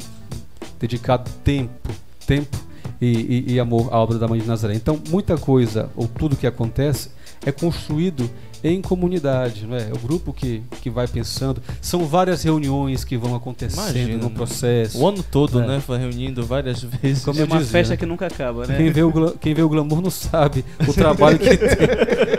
[0.79, 1.90] dedicado tempo,
[2.27, 2.57] tempo
[3.01, 4.75] e, e- e amor à obra da Mãe de Nazaré.
[4.75, 7.11] Então, muita coisa, ou tudo que acontece,
[7.44, 8.29] é construído
[8.64, 9.90] em comunidade, não é?
[9.90, 11.62] É o grupo que, que vai pensando.
[11.81, 14.99] São várias reuniões que vão acontecendo Imagina, no processo.
[14.99, 15.66] O ano todo, É.
[15.66, 15.81] né?
[15.81, 17.25] Foi reunindo várias vezes.
[17.25, 17.96] Como é uma dizia, festa né?
[17.96, 18.77] que nunca acaba, né?
[18.77, 21.68] Quem vê, o quem vê o glamour não sabe o trabalho que tem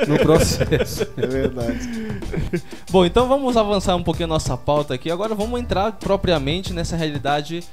[0.07, 1.07] no processo.
[1.15, 1.79] É verdade.
[2.91, 5.09] Bom, então vamos avançar um pouquinho a nossa pauta aqui.
[5.09, 7.63] Agora vamos entrar propriamente nessa realidade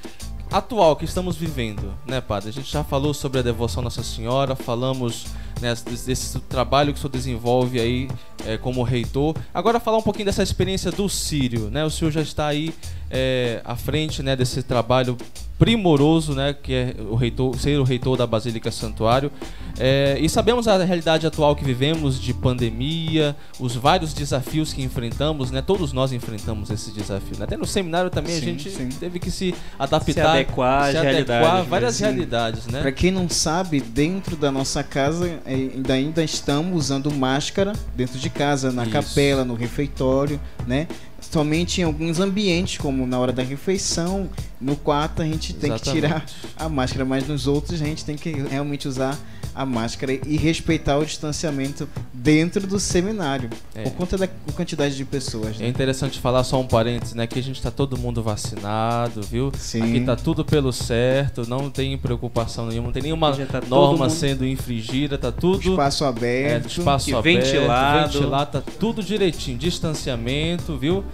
[0.53, 2.51] atual que estamos vivendo, né, padre?
[2.51, 5.27] A gente já falou sobre a devoção à Nossa Senhora, falamos
[5.61, 5.75] né,
[6.07, 8.09] desse, trabalho que o senhor desenvolve aí
[8.47, 9.35] é, como reitor.
[9.53, 11.85] Agora falar um pouquinho dessa experiência do Sírio, né?
[11.85, 12.75] O senhor já está aí
[13.11, 15.17] é, à frente né, desse trabalho
[15.59, 19.31] primoroso, né, que é o reitor, ser o reitor da Basílica Santuário.
[19.79, 25.51] É, e sabemos a realidade atual que vivemos de pandemia, os vários desafios que enfrentamos,
[25.51, 25.63] né?
[25.63, 27.39] Todos nós enfrentamos esse desafio.
[27.39, 27.45] Né?
[27.45, 28.89] Até no seminário também a Sim, gente sim.
[28.89, 31.67] teve que se adaptar, Se adequar se adequar realidades, a né?
[31.69, 32.05] várias Sim.
[32.05, 32.83] realidades, né?
[32.83, 38.31] Pra quem não sabe, dentro da nossa casa ainda, ainda estamos usando máscara dentro de
[38.31, 38.93] casa, na Isso.
[38.93, 40.89] capela, no refeitório, né?
[41.31, 44.29] Somente em alguns ambientes, como na hora da refeição,
[44.61, 46.01] no quarto a gente tem que Exatamente.
[46.07, 49.19] tirar a máscara, mas nos outros a gente tem que realmente usar
[49.55, 53.85] a máscara e respeitar o distanciamento dentro do seminário, É.
[53.85, 55.61] por conta da quantidade de pessoas.
[55.61, 55.69] É Né?
[55.69, 57.25] interessante falar só um parênteses, né?
[57.29, 59.53] Que a gente tá todo mundo vacinado, viu?
[59.57, 59.83] Sim.
[59.83, 64.11] Aqui tá tudo pelo certo, não tem preocupação nenhuma, não tem nenhuma tá norma mundo-
[64.17, 66.67] sendo infringida, tá tudo Espaço é, aberto.
[66.67, 68.13] espaço e aberto, ventilado.
[68.13, 71.05] ventilado, tá tudo direitinho, distanciamento, viu?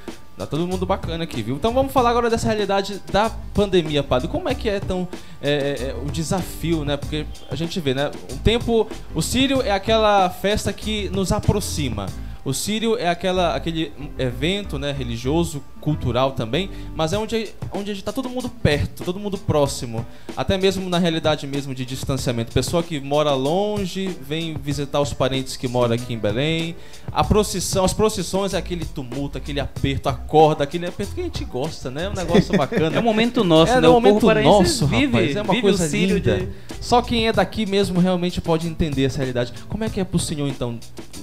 [0.41, 1.55] Tá todo mundo bacana aqui, viu?
[1.55, 4.26] Então vamos falar agora dessa realidade da pandemia, padre.
[4.26, 5.07] Como é que é tão
[5.43, 6.97] é, é, é, o desafio, né?
[6.97, 8.11] Porque a gente vê, né?
[8.32, 12.07] O tempo, o Sírio é aquela festa que nos aproxima.
[12.45, 17.95] O Sírio é aquela, aquele evento né, religioso, cultural também, mas é onde, onde a
[17.95, 20.05] gente tá todo mundo perto, todo mundo próximo.
[20.36, 22.53] Até mesmo na realidade mesmo de distanciamento.
[22.53, 26.76] Pessoa que mora longe, vem visitar os parentes que moram aqui em Belém.
[27.11, 31.24] A procissão, as procissões é aquele tumulto, aquele aperto, a corda, aquele aperto que a
[31.24, 32.05] gente gosta, né?
[32.05, 32.91] É um negócio bacana.
[33.01, 33.86] É um momento nosso, É, né?
[33.86, 35.36] é um momento nosso, vive, rapaz.
[35.36, 36.38] É uma vive coisa linda.
[36.38, 36.49] de...
[36.80, 39.53] Só quem é daqui mesmo realmente pode entender essa realidade.
[39.68, 40.78] Como é que é pro senhor, então,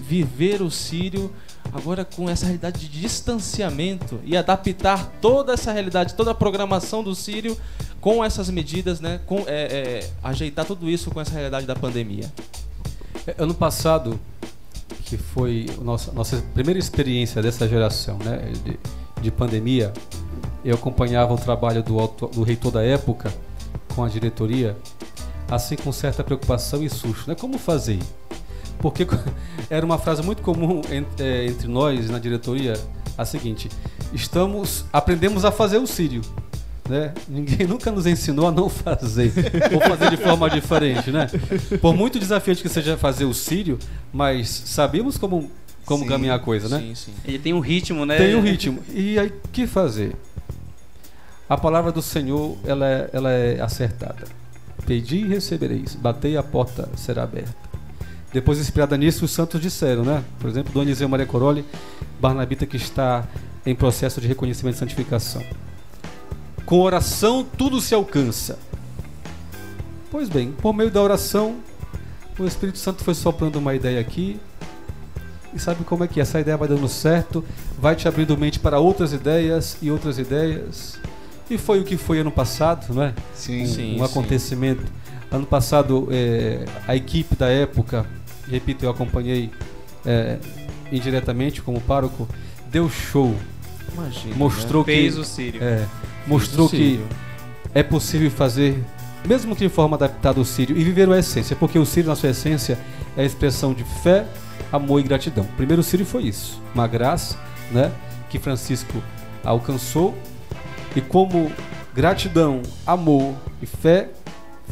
[0.08, 1.07] viver o Sírio
[1.74, 7.14] agora com essa realidade de distanciamento e adaptar toda essa realidade, toda a programação do
[7.16, 7.58] Sírio
[8.02, 9.20] com essas medidas, né?
[9.26, 12.32] Com, é, é, ajeitar tudo isso com essa realidade da pandemia.
[13.26, 14.20] É, Ano passado,
[15.06, 18.80] que foi nossa, nossa primeira experiência dessa geração né, de,
[19.22, 19.92] de pandemia,
[20.64, 23.34] eu acompanhava o trabalho do, auto- do reitor da época
[23.96, 24.76] com a diretoria,
[25.50, 27.30] assim com certa preocupação e susto.
[27.30, 27.36] Né?
[27.36, 28.00] Como fazer?
[28.80, 29.08] Porque
[29.70, 30.82] era uma frase muito comum
[31.20, 32.74] eh, entre nós na diretoria,
[33.18, 33.70] a seguinte:
[34.14, 36.22] estamos, aprendemos a fazer o sírio.
[36.88, 37.14] Né?
[37.28, 39.34] Ninguém nunca nos ensinou a não fazer,
[39.74, 41.28] ou fazer de forma diferente, né?
[41.82, 43.78] Por muito desafiante que seja fazer o sírio,
[44.14, 45.52] mas sabemos como,
[45.86, 46.80] como Sim, caminhar a coisa, né?
[46.80, 47.14] Sim, sim.
[47.26, 48.18] Ele tem um ritmo, né?
[48.18, 48.80] Tem um ritmo.
[48.94, 50.16] E aí, o que fazer?
[51.50, 54.26] A palavra do Senhor, ela é, ela é acertada.
[54.86, 55.96] Pedi e recebereis.
[55.96, 57.56] Batei e a porta será aberta.
[58.38, 60.24] Depois, inspirada nisso, os santos disseram, né?
[60.38, 61.66] Por exemplo, Dona Eliseu Maria Coroli,
[62.22, 63.28] Barnabita que está
[63.66, 65.44] em processo de reconhecimento e santificação.
[66.64, 68.60] Com oração, tudo se alcança.
[70.12, 71.56] Pois bem, por meio da oração,
[72.38, 74.40] o Espírito Santo foi soprando uma ideia aqui,
[75.52, 76.22] e sabe como é que é?
[76.22, 77.44] Essa ideia vai dando certo,
[77.80, 81.00] vai te abrindo mente para outras ideias e outras ideias.
[81.50, 83.16] E foi o que foi ano passado, não é?
[83.34, 83.64] Sim.
[83.64, 84.04] Um, Sim, um sim.
[84.04, 84.84] acontecimento.
[85.32, 88.06] Ano passado, é, a equipe da época,
[88.50, 89.52] repito, eu acompanhei
[90.06, 90.38] é,
[90.92, 92.28] indiretamente como pároco,
[92.70, 93.36] deu show.
[93.94, 94.36] Imagina.
[94.36, 95.64] Mostrou Fez que, o Sírio.
[95.64, 95.86] é,
[96.26, 97.00] mostrou que
[97.74, 98.84] é possível fazer,
[99.26, 102.16] mesmo que de forma adaptada, o Sírio e viver a essência, porque o Sírio, na
[102.16, 102.78] sua essência,
[103.16, 104.26] é a expressão de fé,
[104.72, 105.44] amor e gratidão.
[105.44, 107.38] O primeiro Sírio foi isso, uma graça
[107.72, 107.92] né,
[108.30, 109.02] que Francisco
[109.44, 110.18] alcançou
[110.96, 111.52] e, como
[111.94, 114.10] gratidão, amor e fé,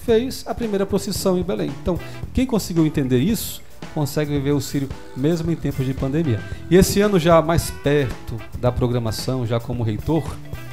[0.05, 1.71] fez a primeira procissão em Belém.
[1.81, 1.99] Então,
[2.33, 3.61] quem conseguiu entender isso,
[3.93, 4.87] consegue viver o Sírio
[5.17, 6.39] mesmo em tempos de pandemia.
[6.69, 10.23] E esse ano, já mais perto da programação, já como reitor,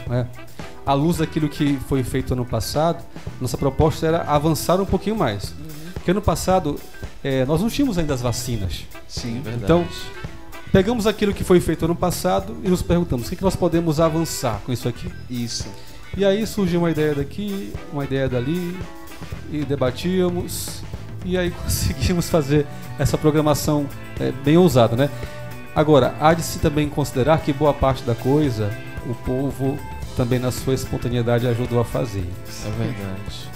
[0.07, 0.29] né,
[0.85, 3.03] à luz daquilo que foi feito ano passado,
[3.41, 5.55] nossa proposta era avançar um pouquinho mais.
[5.95, 6.79] Porque ano passado
[7.23, 8.85] eh, nós não tínhamos ainda as vacinas.
[9.07, 9.41] Sim.
[9.41, 9.65] Verdade.
[9.65, 9.87] Então,
[10.73, 14.01] pegamos aquilo que foi feito ano passado e nos perguntamos o que, que nós podemos
[14.01, 15.11] avançar com isso aqui.
[15.31, 15.69] Isso.
[16.17, 18.77] E aí surgiu uma ideia daqui, uma ideia dali,
[19.51, 20.83] e debatíamos,
[21.25, 22.67] e aí conseguimos fazer
[22.99, 23.87] essa programação
[24.21, 25.11] eh, bem ousada, né?
[25.75, 28.71] Agora, há de se também considerar que boa parte da coisa
[29.07, 29.79] o povo
[30.17, 32.27] também na sua espontaneidade ajudou a fazer.
[32.67, 33.53] É verdade.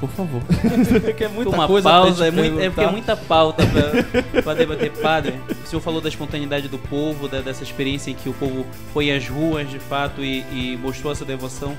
[0.00, 0.42] Por favor.
[1.16, 4.54] que é muita uma coisa pausa, é, muito, é porque é muita pauta pra, pra
[4.54, 4.90] debater.
[4.90, 8.66] Padre, o senhor falou da espontaneidade do povo, da- dessa experiência em que o povo
[8.92, 11.76] foi às ruas de fato e, e mostrou essa devoção.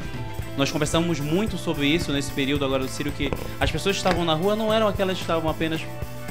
[0.58, 4.24] Nós conversamos muito sobre isso nesse período agora do Sírio, que as pessoas que estavam
[4.24, 5.82] na rua não eram aquelas que estavam apenas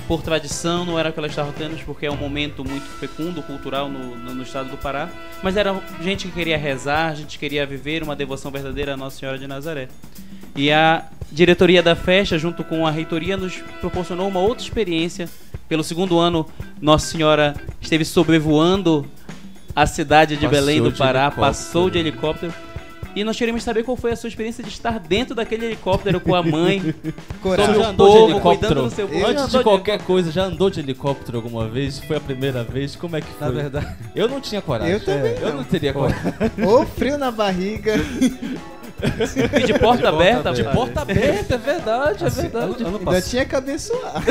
[0.06, 3.88] por tradição, não eram aquelas que estavam apenas porque é um momento muito fecundo, cultural
[3.88, 5.08] no, no, no estado do Pará,
[5.42, 9.18] mas era gente que queria rezar, gente que queria viver uma devoção verdadeira à Nossa
[9.18, 9.88] Senhora de Nazaré.
[10.54, 15.28] E a diretoria da festa, junto com a reitoria, nos proporcionou uma outra experiência.
[15.68, 16.46] Pelo segundo ano,
[16.80, 19.06] Nossa Senhora esteve sobrevoando
[19.74, 21.46] a cidade de Passou Belém do de Pará, helicóptero.
[21.46, 22.52] passou de helicóptero.
[23.14, 26.34] E nós queremos saber qual foi a sua experiência de estar dentro daquele helicóptero com
[26.34, 26.94] a mãe,
[27.42, 27.74] Coragem.
[27.74, 28.68] sobre já o andou de povo, helicóptero?
[28.74, 29.20] cuidando do seu povo.
[29.20, 31.98] Eu Antes de andou de qualquer coisa, já andou de helicóptero alguma vez?
[32.00, 32.96] Foi a primeira vez?
[32.96, 33.46] Como é que foi?
[33.46, 34.94] Na verdade, Eu não tinha coragem.
[34.94, 36.32] Eu também Eu não teria coragem.
[36.66, 37.94] Ô, frio na barriga.
[39.60, 40.78] E de porta aberta, De padre.
[40.78, 42.64] porta aberta, é verdade, é assim, verdade.
[42.66, 44.22] ano, ano Ainda passado, tinha cabeçoar.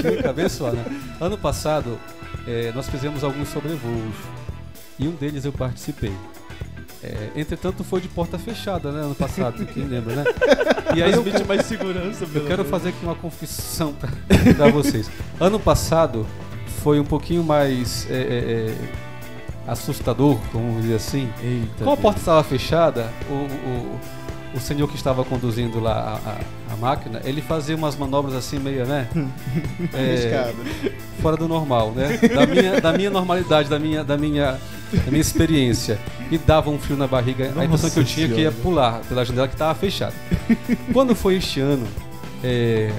[0.00, 0.84] tinha cabeça, né?
[1.20, 1.98] Ano passado,
[2.46, 4.14] eh, nós fizemos alguns sobrevoos
[4.98, 6.12] e um deles eu participei.
[7.02, 9.00] Eh, entretanto, foi de porta fechada, né?
[9.02, 10.24] Ano passado, quem lembra, né?
[10.96, 13.94] E aí eu, Transmite mais segurança, eu quero fazer aqui uma confissão
[14.56, 15.10] para vocês.
[15.38, 16.26] Ano passado
[16.82, 18.88] foi um pouquinho mais eh, eh, eh,
[19.66, 21.28] assustador, vamos dizer assim.
[21.42, 21.84] Eita.
[21.84, 24.00] Como a porta estava fechada, o, o,
[24.56, 28.58] o senhor que estava conduzindo lá a, a- a máquina, ele fazia umas manobras assim
[28.58, 29.06] meio, né?
[29.92, 30.54] é,
[31.20, 32.16] fora do normal, né?
[32.34, 34.58] Da minha, da minha normalidade, da minha, da minha,
[34.92, 35.98] da minha experiência.
[36.30, 37.52] E dava um frio na barriga.
[37.56, 40.14] a impressão que eu tinha é que ia pular pela janela que estava fechada.
[40.92, 41.86] Quando foi este ano,
[42.42, 42.92] é,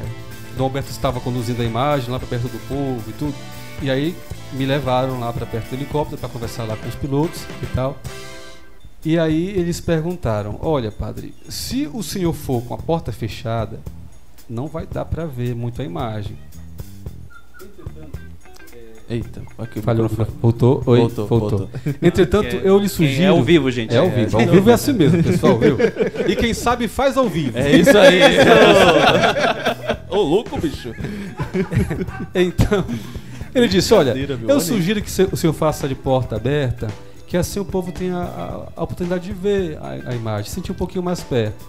[0.58, 3.36] Dom Alberto estava conduzindo a imagem lá para perto do povo e tudo.
[3.82, 4.16] E aí
[4.54, 7.98] me levaram lá para perto do helicóptero para conversar lá com os pilotos e tal.
[9.06, 13.80] E aí eles perguntaram: Olha, padre, se o senhor for com a porta fechada,
[14.50, 16.38] não vai dar para ver muito a imagem.
[19.10, 20.38] Eita, aqui o Falhou, microfone.
[20.40, 21.50] voltou, oi, Voltou, voltou.
[21.60, 21.70] voltou.
[22.02, 23.32] Entretanto, É- eu lhe é sugiro.
[23.32, 23.94] ao vivo, gente.
[23.96, 24.40] É ao É, vivo.
[24.40, 25.78] é Ao vivo é assim mesmo, pessoal, viu?
[26.28, 27.58] E quem sabe faz ao vivo.
[27.58, 28.20] É isso aí.
[30.10, 30.92] Ô, louco, bicho.
[32.34, 32.86] Então,
[33.54, 34.14] ele disse: Olha,
[34.48, 36.88] eu sugiro que o senhor faça de porta aberta,
[37.28, 40.76] que assim o povo tenha a, a oportunidade de ver a, a imagem, sentir um
[40.76, 41.66] pouquinho mais perto.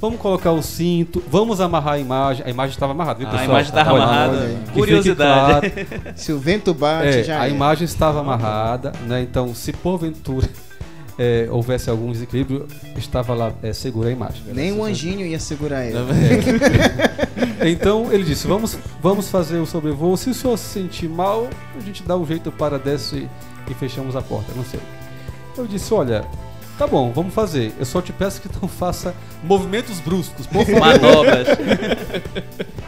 [0.00, 2.44] Vamos colocar o cinto, vamos amarrar a imagem.
[2.46, 3.48] A imagem estava amarrada, viu, A pessoal?
[3.48, 4.56] imagem estava amarrada.
[4.72, 5.70] Curiosidade.
[5.70, 7.50] claro, Se o vento bate, é, já a é.
[7.50, 9.22] imagem estava amarrada, né?
[9.22, 10.48] Então, se porventura
[11.18, 12.66] é, houvesse algum desequilíbrio,
[12.96, 14.42] estava lá é, segura a imagem.
[14.52, 15.98] Nem o anjinho ia segurar ele.
[17.64, 20.16] Então ele disse: vamos, vamos fazer o sobrevoo.
[20.16, 23.28] Se o senhor se sentir mal, a gente dá um jeito para desce
[23.68, 24.52] e fechamos a porta.
[24.54, 24.80] Não sei.
[25.56, 26.24] Eu disse: olha,
[26.78, 27.72] tá bom, vamos fazer.
[27.78, 30.80] Eu só te peço que não faça movimentos bruscos, por favor.
[30.80, 31.48] Manobras.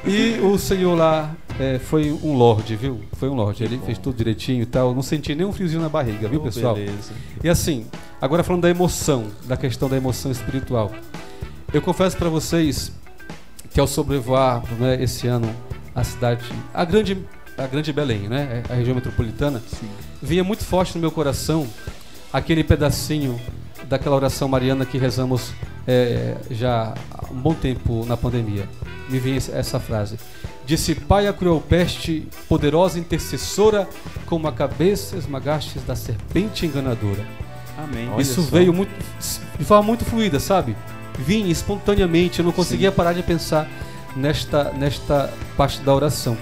[0.08, 3.00] E o senhor lá é, foi um lorde, viu?
[3.14, 3.64] Foi um lorde.
[3.64, 4.94] Ele fez tudo direitinho e tal.
[4.94, 6.76] Não senti nenhum friozinho na barriga, viu, Oh, pessoal?
[6.76, 7.12] beleza.
[7.42, 7.86] E assim,
[8.20, 10.92] agora falando da emoção, da questão da emoção espiritual.
[11.74, 12.92] Eu confesso para vocês
[13.72, 15.52] que ao sobrevoar né, esse ano
[15.92, 17.18] a cidade, a grande,
[17.58, 19.60] a grande Belém, né, a região metropolitana,
[20.22, 21.66] vinha muito forte no meu coração
[22.32, 23.40] aquele pedacinho
[23.88, 25.52] daquela oração mariana que rezamos
[25.86, 28.68] é, já há um bom tempo na pandemia.
[29.08, 30.18] Me vinha essa- frase.
[30.64, 33.88] Dissipai a cruel peste, poderosa intercessora,
[34.26, 37.24] como a cabeça esmagastes da serpente enganadora.
[37.78, 38.08] Amém.
[38.18, 38.50] Isso só.
[38.50, 38.90] veio muito,
[39.58, 40.74] de forma muito fluida, sabe?
[41.18, 43.68] Vinha espontaneamente, eu não conseguia parar de pensar
[44.16, 46.36] nesta, nesta parte da oração.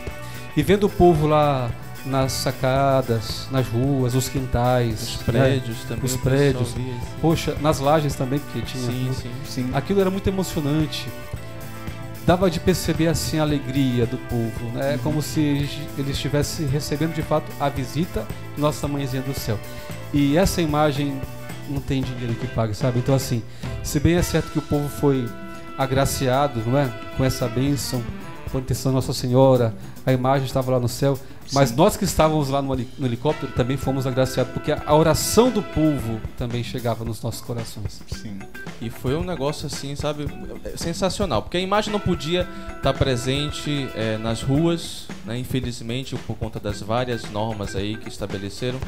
[0.57, 1.71] E vendo o povo lá
[2.07, 5.23] nas sacadas, nas ruas, os quintais, Os né?
[5.25, 6.05] prédios também.
[6.05, 6.73] Os prédios.
[6.73, 8.85] via poxa, nas lajes também, porque tinha.
[8.85, 9.31] Sim, sim.
[9.47, 9.71] Sim.
[9.75, 11.09] Aquilo era muito emocionante.
[12.27, 14.95] Dava de perceber assim a alegria do povo, né?
[14.95, 18.27] É como se eles estivessem recebendo de fato a visita
[18.57, 19.59] nossa mãezinha do céu.
[20.13, 21.21] E essa imagem
[21.69, 22.99] não tem dinheiro que pague, sabe?
[22.99, 23.43] Então assim,
[23.83, 25.29] se bem é certo que o povo foi
[25.77, 26.89] agraciado, não é?
[27.17, 28.03] Com essa bênção,
[28.61, 29.75] intenção da Nossa Senhora,
[30.05, 31.19] a imagem estava lá no céu,
[31.53, 31.77] mas Sim.
[31.77, 35.63] nós que estávamos lá no, heli- no helicóptero também fomos agraciados, porque a oração do
[35.63, 38.01] povo também chegava nos nossos corações.
[38.09, 38.39] Sim.
[38.81, 40.27] E foi um negócio assim, sabe,
[40.77, 41.43] sensacional.
[41.43, 45.39] Porque a imagem não podia estar presente eh, nas ruas, né?
[45.39, 48.79] infelizmente, por conta das várias normas aí que estabeleceram,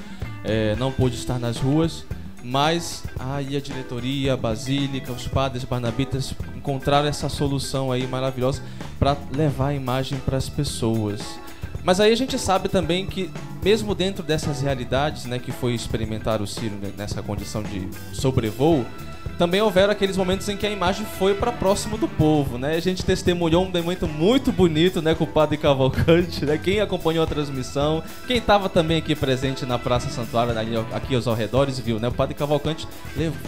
[0.45, 2.05] eh, não pôde estar nas ruas.
[2.49, 8.63] Mas aí a diretoria, a basílica, os padres barnabitas encontraram essa solução aí maravilhosa
[9.01, 11.21] para levar a imagem para as pessoas.
[11.83, 13.33] Mas aí a gente sabe também que,
[13.65, 18.87] mesmo dentro dessas realidades, né, que foi experimentar o Ciro nessa condição de sobrevoo,
[19.39, 22.75] também houveram aqueles momentos em que a imagem foi para próximo do povo, né?
[22.75, 26.59] A gente testemunhou um momento muito bonito, né, com o Padre Cavalcante, né?
[26.59, 30.55] Quem acompanhou a transmissão, quem estava também aqui presente na Praça Santuário,
[30.93, 32.09] aqui aos arredores, viu, né?
[32.09, 32.89] O Padre Cavalcante,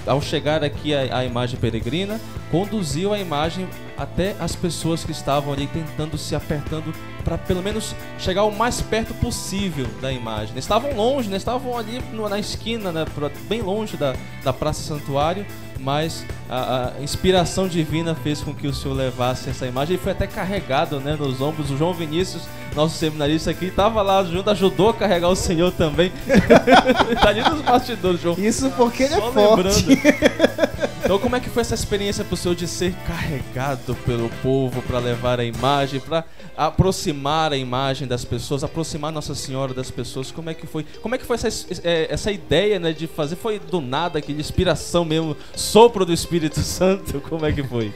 [0.07, 2.21] ao chegar aqui a, a imagem peregrina,
[2.51, 3.67] conduziu a imagem
[3.97, 8.81] até as pessoas que estavam ali tentando se apertando para pelo menos chegar o mais
[8.81, 10.53] perto possível da imagem.
[10.55, 11.37] Eles estavam longe, né?
[11.37, 13.05] estavam ali na esquina, né?
[13.49, 15.45] bem longe da, da Praça Santuário,
[15.79, 19.95] mas a, a inspiração divina fez com que o senhor levasse essa imagem.
[19.95, 21.71] Ele foi até carregado né, nos ombros.
[21.71, 22.43] O João Vinícius,
[22.75, 26.13] nosso seminarista aqui, estava lá junto, ajudou a carregar o senhor também.
[27.21, 28.37] tá ali nos bastidores, João.
[28.39, 29.87] Isso porque ele é Só forte.
[29.87, 30.89] lembrando.
[31.09, 34.99] Então, como é que foi essa experiência pro senhor de ser carregado pelo povo para
[34.99, 36.23] levar a imagem, para
[36.55, 40.31] aproximar a imagem das pessoas, aproximar Nossa Senhora das pessoas?
[40.31, 40.85] Como é que foi?
[41.01, 41.49] Como é que foi essa,
[41.83, 43.37] eh, essa ideia, né, de fazer?
[43.37, 47.23] Foi do nada, aquele inspiração mesmo, sopro do Espírito Santo?
[47.23, 47.91] Como é que foi?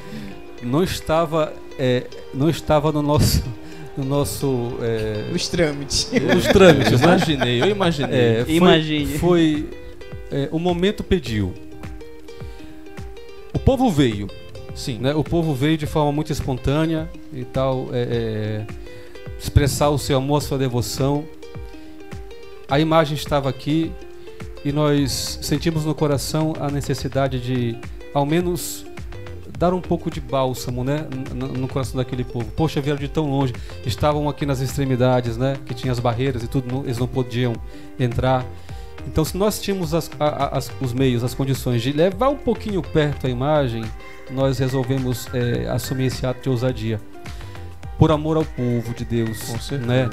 [0.62, 3.44] não estava é, não estava no nosso
[3.94, 6.08] no nosso é, Os trâmites.
[6.10, 7.06] Eu trâmites né?
[7.06, 8.18] imaginei, eu imaginei.
[8.18, 9.18] É, foi, Imagine.
[9.18, 9.68] foi
[10.30, 11.52] é, o momento pediu
[13.52, 14.28] o povo veio
[14.74, 14.98] Sim.
[14.98, 18.66] né o povo veio de forma muito espontânea e tal é, é,
[19.38, 21.24] expressar o seu amor a sua devoção
[22.68, 23.92] a imagem estava aqui
[24.64, 27.76] e nós sentimos no coração a necessidade de
[28.14, 28.86] ao menos
[29.58, 32.46] dar um pouco de bálsamo, né, no, no coração daquele povo.
[32.56, 33.52] Poxa, vieram de tão longe,
[33.86, 37.52] estavam aqui nas extremidades, né, que tinha as barreiras e tudo, não- eles não podiam
[37.96, 38.44] entrar.
[39.06, 42.82] Então, se nós tínhamos as- a- as- os meios, as condições de levar um pouquinho
[42.82, 43.84] perto a imagem,
[44.30, 47.00] nós resolvemos é, assumir esse ato de ousadia.
[47.98, 49.86] Por amor ao povo de Deus, Com certeza.
[49.86, 50.10] né?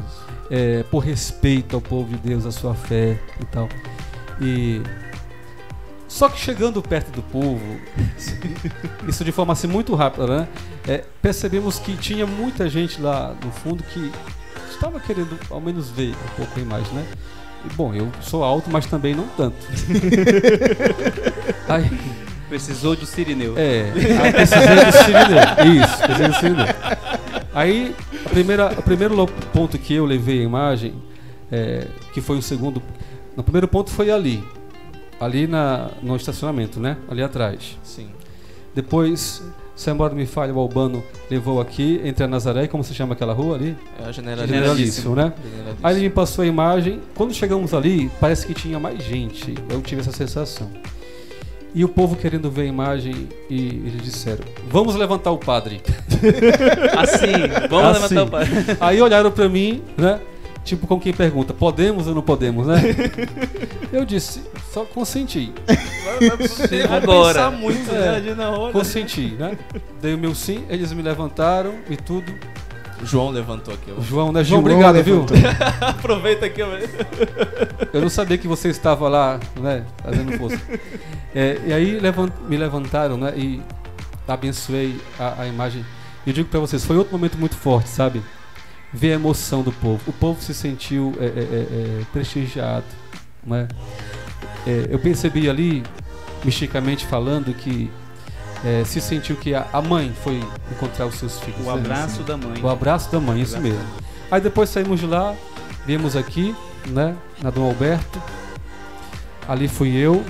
[0.51, 3.69] é, por respeito ao povo de Deus, à sua fé e tal.
[4.41, 4.81] E
[6.07, 7.61] só que chegando perto do povo,
[9.07, 10.47] isso de forma assim muito rápida, né?
[10.87, 14.11] É, percebemos que tinha muita gente lá no fundo que
[14.71, 17.05] estava querendo ao menos ver um pouco a imagem, né?
[17.75, 19.57] Bom, eu sou alto, mas também não tanto.
[21.67, 21.89] Aí,
[22.49, 23.53] Precisou de Sirineu.
[23.55, 23.91] é,
[24.23, 25.83] aí precisei do Sirineu.
[25.83, 26.65] Isso, precisei do Sirineu.
[27.53, 27.95] Aí,
[28.25, 30.95] a primeira, o primeiro ponto que eu levei a imagem,
[31.51, 32.81] é, que foi o segundo.
[33.37, 34.43] No primeiro ponto foi ali.
[35.19, 36.97] Ali na, no estacionamento, né?
[37.07, 37.77] Ali atrás.
[37.83, 38.09] Sim.
[38.73, 39.43] Depois
[39.79, 41.01] se a memória me falha, o Albano
[41.31, 43.77] levou aqui, entre a Nazaré, como se chama aquela rua ali?
[43.97, 45.31] É a Generalíssimo, né?
[45.41, 45.77] Generalíssimo.
[45.81, 46.99] Aí ele me passou a imagem.
[47.15, 49.55] Quando chegamos ali, parece que tinha mais gente.
[49.69, 50.69] Eu tive essa sensação.
[51.73, 55.81] E o povo querendo ver a imagem e eles disseram: Vamos levantar o padre.
[56.97, 58.15] Assim, vamos Assim.
[58.15, 58.77] levantar o pai.
[58.81, 60.19] Aí olharam pra mim, né?
[60.69, 62.75] Tipo, com quem pergunta: Podemos ou não podemos, né?
[63.91, 65.51] Eu disse: Só consenti.
[65.65, 67.33] Vai Agora.
[67.33, 68.19] pensar muito, É.
[68.21, 68.35] né?
[68.35, 68.71] Na hora.
[68.71, 69.57] Consenti, né?
[69.99, 72.31] Dei o meu sim, eles me levantaram e tudo.
[73.01, 73.91] O João levantou aqui.
[73.97, 74.43] O João, né?
[74.43, 75.25] João, João obrigado, viu?
[75.81, 76.61] Aproveita aqui.
[76.61, 76.67] ó.
[77.93, 80.59] Eu não sabia que você estava lá, né, fazendo força.
[81.33, 83.61] É, e aí levan- me levantaram, né, e
[84.27, 85.85] abençoei a, a imagem.
[86.25, 88.21] E eu digo para vocês, foi outro momento muito forte, sabe?
[88.91, 90.01] Ver a emoção do povo.
[90.07, 91.31] O povo se sentiu é, é, é,
[92.01, 92.85] é, prestigiado,
[93.45, 93.67] né?
[94.89, 95.83] Eu percebi ali,
[96.43, 97.89] misticamente falando, que
[98.63, 101.61] é, se sentiu que a, a mãe foi encontrar os seus filhos.
[101.61, 101.73] O né?
[101.73, 102.61] abraço da mãe.
[102.61, 103.89] O abraço da mãe, isso Abraço mesmo.
[104.29, 105.33] Aí depois saímos de lá,
[105.85, 106.55] viemos aqui,
[106.87, 108.21] né, na Dom Alberto.
[109.47, 110.23] Ali fui eu.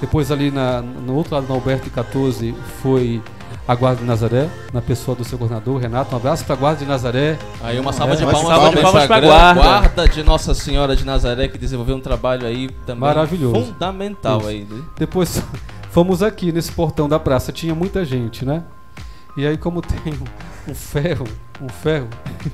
[0.00, 3.22] Depois ali na, no outro lado do Alberto 14 foi
[3.68, 6.14] a Guarda de Nazaré, na pessoa do seu governador, Renato.
[6.14, 7.36] Um abraço para a Guarda de Nazaré.
[7.62, 9.60] Aí uma salva É, de palmas, de também palmas pra grande guarda.
[9.60, 13.64] guarda de Nossa Senhora de Nazaré que desenvolveu um trabalho aí também Maravilhoso.
[13.66, 14.48] fundamental Isso.
[14.48, 14.66] aí.
[14.70, 14.82] né?
[14.96, 15.42] Depois
[15.90, 18.62] fomos aqui nesse portão da praça, tinha muita gente, né?
[19.36, 19.98] E aí como tem
[20.68, 21.26] um, ferro,
[21.60, 22.08] um ferro,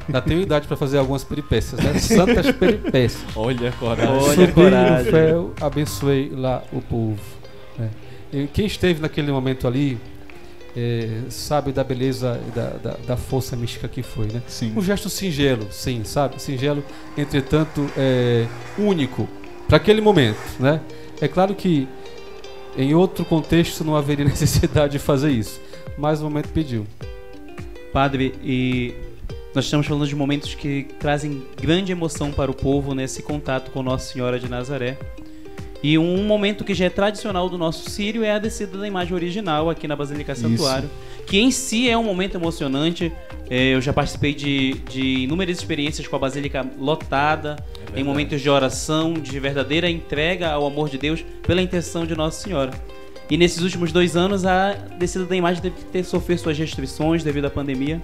[0.08, 1.98] ainda tenho idade para fazer algumas peripécias, né?
[1.98, 3.22] Santas peripécias.
[3.36, 4.08] Olha a coragem.
[4.10, 5.10] Olha a no coragem.
[5.12, 7.20] ferro, abençoei lá o povo.
[7.78, 7.90] né?
[8.54, 10.00] Quem esteve naquele momento ali
[10.76, 14.42] é, sabe da beleza e da, da, da força mística que foi, né?
[14.46, 14.72] Sim.
[14.76, 16.40] Um gesto singelo, sim, sabe?
[16.40, 16.82] Singelo,
[17.16, 18.46] entretanto, é,
[18.78, 19.28] único
[19.68, 20.80] para aquele momento, né?
[21.20, 21.88] É claro que
[22.76, 25.60] em outro contexto não haveria necessidade de fazer isso,
[25.96, 26.86] mas o momento pediu.
[27.92, 28.94] Padre, e
[29.54, 33.82] nós estamos falando de momentos que trazem grande emoção para o povo nesse contato com
[33.82, 34.96] Nossa Senhora de Nazaré.
[35.82, 39.14] E um momento que já é tradicional do nosso Sírio é a descida da imagem
[39.14, 40.88] original aqui na Basílica Santuário,
[41.26, 43.12] que em si é um momento emocionante.
[43.50, 47.56] É, eu já participei de, de inúmeras experiências com a Basílica lotada,
[47.96, 52.42] em momentos de oração, de verdadeira entrega ao amor de Deus pela intercessão de Nossa
[52.42, 52.70] Senhora.
[53.28, 57.24] E nesses últimos dois anos, a descida da imagem teve que ter sofrer suas restrições
[57.24, 58.00] devido à pandemia.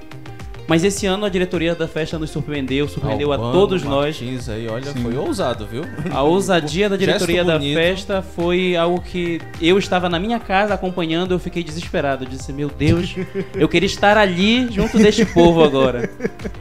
[0.68, 4.20] Mas esse ano a diretoria da festa nos surpreendeu, surpreendeu a Albano, todos nós.
[4.20, 5.02] Martins aí, olha, Sim.
[5.02, 5.82] foi ousado, viu?
[6.12, 11.32] A ousadia da diretoria da festa foi algo que eu estava na minha casa acompanhando,
[11.32, 12.24] eu fiquei desesperado.
[12.24, 13.14] Eu disse, meu Deus,
[13.56, 16.10] eu queria estar ali junto deste povo agora.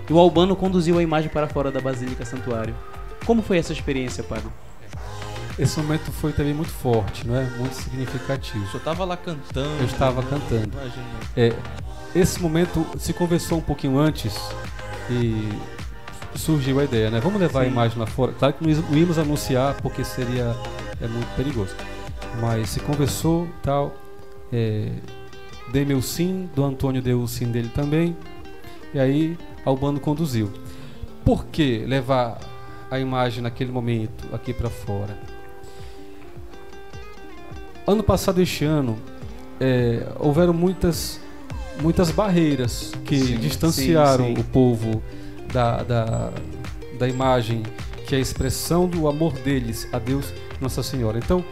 [0.10, 2.74] E o Albano conduziu a imagem para fora da Basílica Santuário.
[3.26, 4.47] Como foi essa experiência, padre?
[5.58, 7.43] Esse momento foi também muito forte, não é?
[7.58, 8.64] Muito significativo.
[8.64, 9.80] O senhor tava lá cantando.
[9.80, 10.70] Eu estava cantando.
[10.72, 11.05] Imagina.
[11.36, 11.53] É,
[12.14, 14.36] esse momento se conversou um pouquinho antes
[15.10, 15.49] e
[16.36, 17.20] surgiu a ideia, né?
[17.20, 17.72] Vamos levar a Sim.
[17.72, 18.34] imagem lá fora.
[18.34, 20.55] Claro que não íamos anunciar porque seria
[21.01, 21.76] é muito perigoso.
[22.39, 23.95] Mas se conversou tal.
[24.51, 24.91] É,
[25.72, 28.16] dei meu sim, do Antônio deu o sim dele também.
[28.93, 30.51] E aí Albano conduziu.
[31.26, 32.39] Por que levar
[32.89, 35.18] a imagem naquele momento aqui para fora?
[37.88, 38.97] Ano passado, este ano,
[39.61, 41.21] é, houveram muitas,
[41.81, 44.41] muitas barreiras que Sim, distanciaram sim, sim.
[44.41, 45.01] o povo
[45.53, 46.33] da, da,
[46.99, 47.63] da imagem
[48.05, 51.17] que é a expressão do amor deles a Deus Nossa Senhora.
[51.17, 51.43] Então,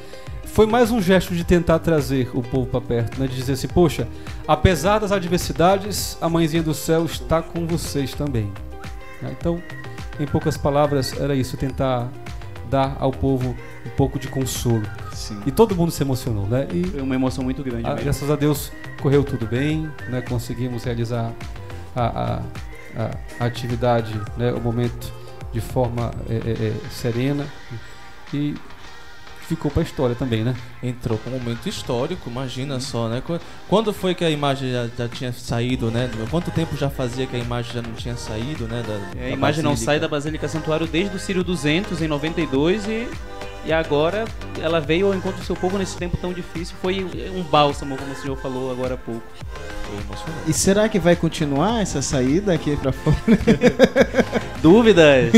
[0.44, 3.28] foi mais um gesto de tentar trazer o povo para perto, né?
[3.28, 4.06] de dizer assim: poxa,
[4.46, 8.52] apesar das adversidades, a mãezinha do céu está com vocês também.
[9.22, 9.36] Né?
[9.40, 9.62] Então,
[10.20, 12.10] em poucas palavras, era isso: tentar
[12.76, 13.56] dar ao povo
[13.86, 14.84] um pouco de consolo.
[15.14, 15.40] Sim.
[15.46, 16.68] E todo mundo se emocionou, né?
[16.74, 18.04] E Foi uma emoção muito grande mesmo.
[18.04, 18.72] graças a Deus
[19.02, 20.22] correu tudo bem, né?
[20.22, 21.32] Conseguimos realizar
[21.96, 22.42] a, a-
[22.98, 24.52] a- a atividade, né?
[24.54, 25.12] O momento
[25.54, 27.46] de forma é, é, serena
[28.34, 28.56] e
[29.46, 30.56] ficou para a história também, né?
[30.84, 33.22] Entrou com um momento histórico, imagina só, né?
[33.26, 33.40] Qu-
[33.70, 36.10] Quando foi que a imagem já, já tinha saído, né?
[36.32, 38.84] Quanto tempo já fazia que a imagem já não tinha saído, né?
[38.88, 39.92] Da, É, a da imagem não Basílica?
[39.92, 43.08] sai da Basílica Santuário desde o Sírio 200 em 92 e,
[43.66, 44.26] e agora
[44.62, 46.76] ela veio ao encontro do seu povo nesse tempo tão difícil.
[46.82, 47.04] Foi
[47.36, 49.24] um bálsamo, como o senhor falou agora há pouco.
[49.84, 50.50] Foi emocionante.
[50.50, 53.18] E será que vai continuar essa saída aqui pra fora?
[54.62, 55.32] Dúvidas,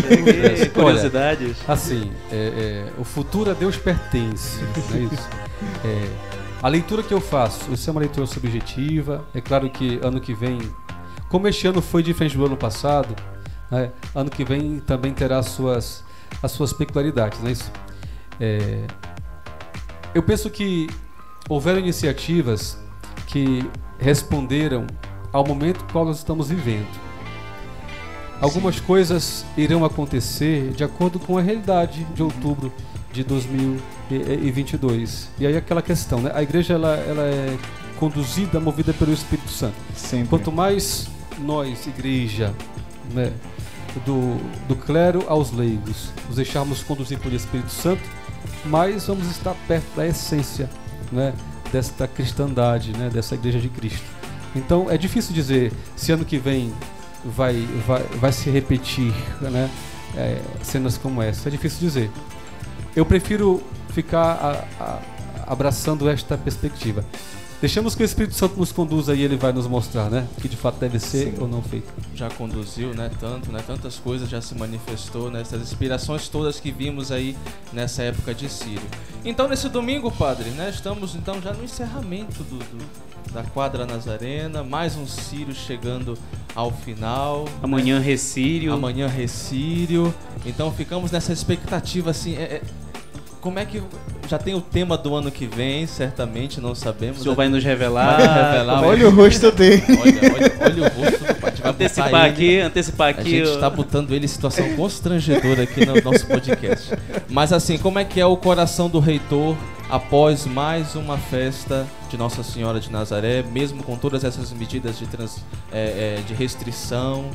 [0.74, 1.58] curiosidades.
[1.68, 5.30] Assim, é, é, o futuro a Deus pertence, não é isso?
[5.86, 6.10] É,
[6.62, 9.26] a leitura que eu faço, isso é uma leitura subjetiva.
[9.34, 10.60] É claro que ano que vem,
[11.30, 13.16] como este ano foi diferente do ano passado,
[13.72, 16.04] né, ano que vem também terá as suas,
[16.42, 17.72] as suas peculiaridades, não é isso?
[18.40, 18.86] É,
[20.14, 20.88] eu penso que
[21.50, 22.78] houveram iniciativas
[23.28, 23.70] que
[24.00, 24.88] responderam
[25.32, 26.88] ao momento qual nós estamos vivendo.
[28.40, 32.72] Algumas coisas irão acontecer de acordo com a realidade de outubro
[33.12, 35.30] de 2022.
[35.40, 36.32] E aí aquela questão, né?
[36.34, 37.58] A igreja ela, ela é
[38.00, 39.76] conduzida, movida pelo Espírito Santo.
[39.96, 40.28] Sempre.
[40.28, 41.10] Quanto mais
[41.40, 42.54] nós, igreja,
[43.12, 43.34] né,
[44.06, 48.04] do, do clero aos leigos, nos deixarmos conduzir pelo Espírito Santo,
[48.66, 50.70] mais vamos estar perto da essência
[51.12, 51.34] né,
[51.72, 54.06] desta cristandade, né, dessa igreja de Cristo.
[54.56, 56.74] Então é difícil dizer se ano que vem
[57.24, 59.70] vai, vai, vai se repetir né,
[60.16, 61.50] é, cenas como essa.
[61.50, 62.12] É difícil dizer.
[62.96, 65.00] Eu prefiro ficar a, a,
[65.48, 67.04] abraçando esta perspectiva.
[67.60, 70.28] Deixamos que o Espírito Santo nos conduza e ele vai nos mostrar, né?
[70.40, 71.42] Que de fato deve ser Sim.
[71.42, 71.92] ou não feito.
[72.14, 73.10] já conduziu, né?
[73.20, 73.60] Tanto, né?
[73.66, 75.42] Tantas coisas já se manifestou, né?
[75.42, 77.36] Essas inspirações todas que vimos aí
[77.74, 78.82] nessa época de Sírio.
[79.26, 80.70] Então, nesse domingo, padre, né?
[80.70, 86.18] Estamos então já no encerramento do, do- da quadra Nazarena, mais um Sírio chegando
[86.56, 87.46] ao final.
[87.62, 88.72] Amanhã Recírio.
[88.72, 90.14] Amanhã Recírio.
[90.46, 92.36] Então ficamos nessa expectativa assim.
[92.36, 92.62] é- é-
[93.42, 93.82] como é que.
[94.28, 97.20] Já tem o tema do ano que vem, certamente, não sabemos.
[97.20, 97.38] O senhor né?
[97.38, 98.18] vai nos revelar.
[98.18, 99.84] Vai revelar, Olha o rosto dele.
[99.90, 103.30] Olha, olha, olha o rosto do Antecipar aqui, antecipar a aqui.
[103.30, 103.54] gente ó.
[103.56, 106.94] está botando ele em situação constrangedora aqui no nosso podcast.
[107.30, 109.56] Mas assim, como é que é o coração do reitor
[109.90, 115.08] após mais uma festa de Nossa Senhora de Nazaré, mesmo com todas essas medidas de,
[115.08, 117.26] trans- é, é, de restrição,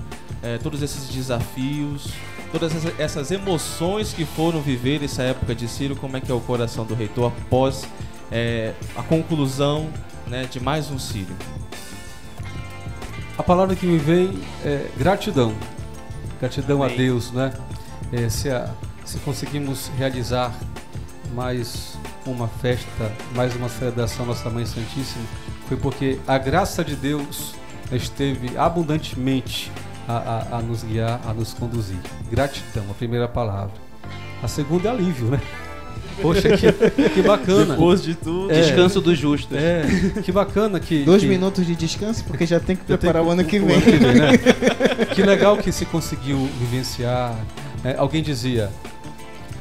[0.42, 2.06] é, todos esses desafios,
[2.52, 6.40] todas essas- emoções que foram viver essa época de Ciro, como é que é o
[6.40, 7.84] coração do reitor após
[8.30, 9.88] é, a conclusão
[10.26, 11.34] né, de mais um Círio?
[13.36, 15.54] A palavra que me vem é gratidão.
[16.38, 16.94] Gratidão Amém.
[16.94, 17.52] a Deus, né?
[18.12, 18.70] É, se, a-
[19.04, 20.52] se conseguimos realizar
[21.34, 21.96] mais
[22.26, 25.24] uma festa, mais uma celebração Nossa Mãe Santíssima,
[25.66, 27.54] foi porque a graça de Deus
[27.90, 29.72] esteve abundantemente
[30.08, 30.12] a,
[30.52, 31.96] a- a nos guiar, a nos conduzir.
[32.30, 33.72] Gratidão, a primeira palavra.
[34.42, 35.40] A segunda é alívio, né?
[36.20, 37.74] Poxa, que, que bacana.
[37.74, 38.50] Depois de tudo.
[38.52, 38.60] É.
[38.60, 39.56] Descanso dos justos.
[39.56, 39.82] É,
[40.22, 41.04] que bacana que.
[41.04, 43.76] Dois que- minutos de descanso, porque já tem que preparar o ano que vem.
[43.76, 44.32] ano que vem, né?
[45.14, 47.34] que legal que se conseguiu vivenciar.
[47.84, 48.70] É, alguém dizia,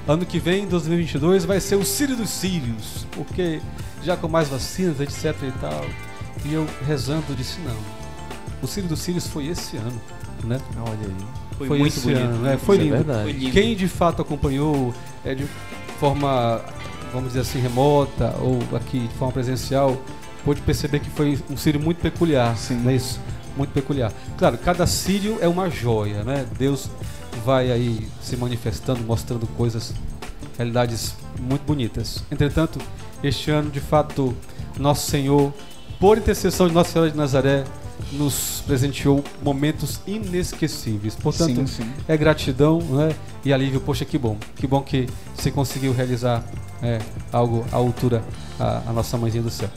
[0.07, 3.61] ano que vem, 2022, vai ser o Sírio dos Sírios, porque
[4.03, 5.85] já com mais vacinas, etc e tal.
[6.45, 7.75] E eu rezando disse, não,
[8.61, 10.01] o Sírio dos Sírios foi esse ano,
[10.43, 10.59] né?
[10.77, 11.41] Olha aí.
[11.57, 12.19] Foi, Foi muito bonito.
[12.19, 12.57] ano, né?
[12.57, 13.13] Foi Isso é lindo.
[13.13, 13.51] Foi lindo.
[13.51, 14.93] Quem de fato acompanhou
[15.23, 15.45] é, de
[15.99, 16.59] forma,
[17.13, 20.01] vamos dizer assim, remota ou aqui de forma presencial,
[20.43, 22.77] pôde perceber que foi um sírio muito peculiar, Sim.
[22.77, 23.19] não é isso?
[23.55, 24.11] Muito peculiar.
[24.37, 26.45] Claro, cada sírio é uma joia, né?
[26.57, 26.89] Deus
[27.45, 29.93] vai aí se manifestando, mostrando coisas,
[30.57, 32.23] realidades muito bonitas.
[32.31, 32.79] Entretanto,
[33.23, 34.35] este ano, de fato,
[34.79, 35.53] nosso Senhor,
[35.99, 37.63] por intercessão de Nossa Senhora de Nazaré,
[38.11, 41.15] nos presenteou momentos inesquecíveis.
[41.15, 41.93] Portanto, Sim, sim.
[42.07, 43.15] é gratidão né?
[43.43, 43.79] e alívio.
[43.79, 44.37] Poxa, que bom.
[44.55, 46.43] Que bom que você conseguiu realizar
[46.81, 46.99] é,
[47.31, 48.23] algo à altura
[48.59, 49.69] a, a nossa mãezinha do céu.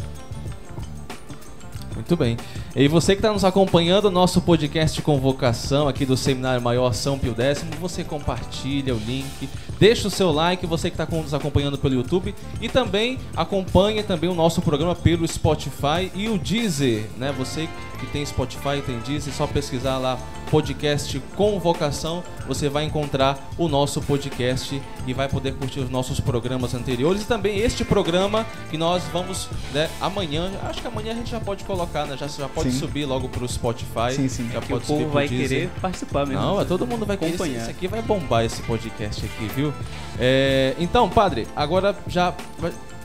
[1.95, 2.37] Muito bem.
[2.75, 7.19] E você que está nos acompanhando, nosso podcast de convocação aqui do Seminário Maior São
[7.19, 11.79] Pio X, você compartilha o link, deixa o seu like, você que está nos acompanhando
[11.79, 17.33] pelo YouTube e também acompanha também o nosso programa pelo Spotify e o Deezer, né?
[17.39, 17.69] Você
[18.01, 20.19] que tem Spotify, tem Deezer, é só pesquisar lá
[20.55, 26.75] podcast Convocação, você vai encontrar o nosso podcast e vai poder curtir os nossos programas
[26.75, 31.29] anteriores e também este programa que nós vamos, né, amanhã, acho que amanhã a gente
[31.29, 32.79] já pode colocar, né, já, já pode Sim.
[32.79, 34.49] subir logo pro Spotify, Sim, sim.
[34.53, 35.49] já Que o pode subir povo vai Deezer.
[35.49, 36.41] querer participar mesmo.
[36.41, 37.35] Não, é todo mundo vai querer.
[37.35, 37.63] Esse, acompanhar.
[37.63, 39.75] esse aqui vai bombar esse podcast aqui, viu?
[40.21, 42.33] É, então, padre, agora já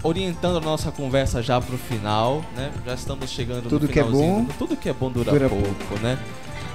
[0.03, 2.71] orientando a nossa conversa já pro final, né?
[2.85, 4.43] Já estamos chegando Tudo no que é finalzinho.
[4.43, 6.19] bom Tudo que é bom dura, dura pouco, né?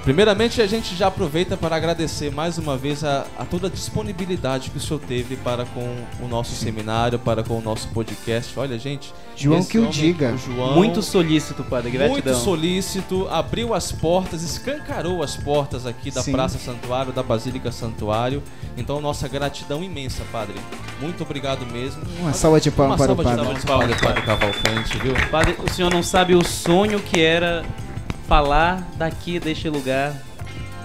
[0.05, 4.69] Primeiramente, a gente já aproveita para agradecer mais uma vez a, a toda a disponibilidade
[4.69, 8.53] que o senhor teve para com o nosso seminário, para com o nosso podcast.
[8.59, 9.11] Olha, gente.
[9.35, 10.31] João que o homem, diga.
[10.31, 11.89] o João, Muito solícito, padre.
[11.89, 12.13] Gratidão.
[12.13, 16.33] muito solícito, abriu as portas, escancarou as portas aqui da Sim.
[16.33, 18.43] Praça Santuário, da Basílica Santuário.
[18.77, 20.53] Então, nossa gratidão imensa, padre.
[21.01, 22.03] Muito obrigado mesmo.
[22.19, 23.65] Uma salva de palmas Uma para o salva de padre.
[23.65, 25.13] palmas para o padre Cavalcante, viu?
[25.31, 27.65] Padre, o senhor não sabe o sonho que era
[28.27, 30.13] falar daqui deste lugar.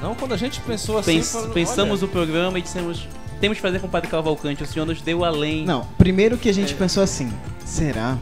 [0.02, 3.06] Não, quando a gente pensou assim, Pens- falou, pensamos olha, o programa e dissemos,
[3.40, 4.62] temos que fazer com o Padre Cavalcante.
[4.62, 5.64] O senhor nos deu além.
[5.64, 7.30] Não, primeiro que a gente pensou assim,
[7.64, 8.16] será?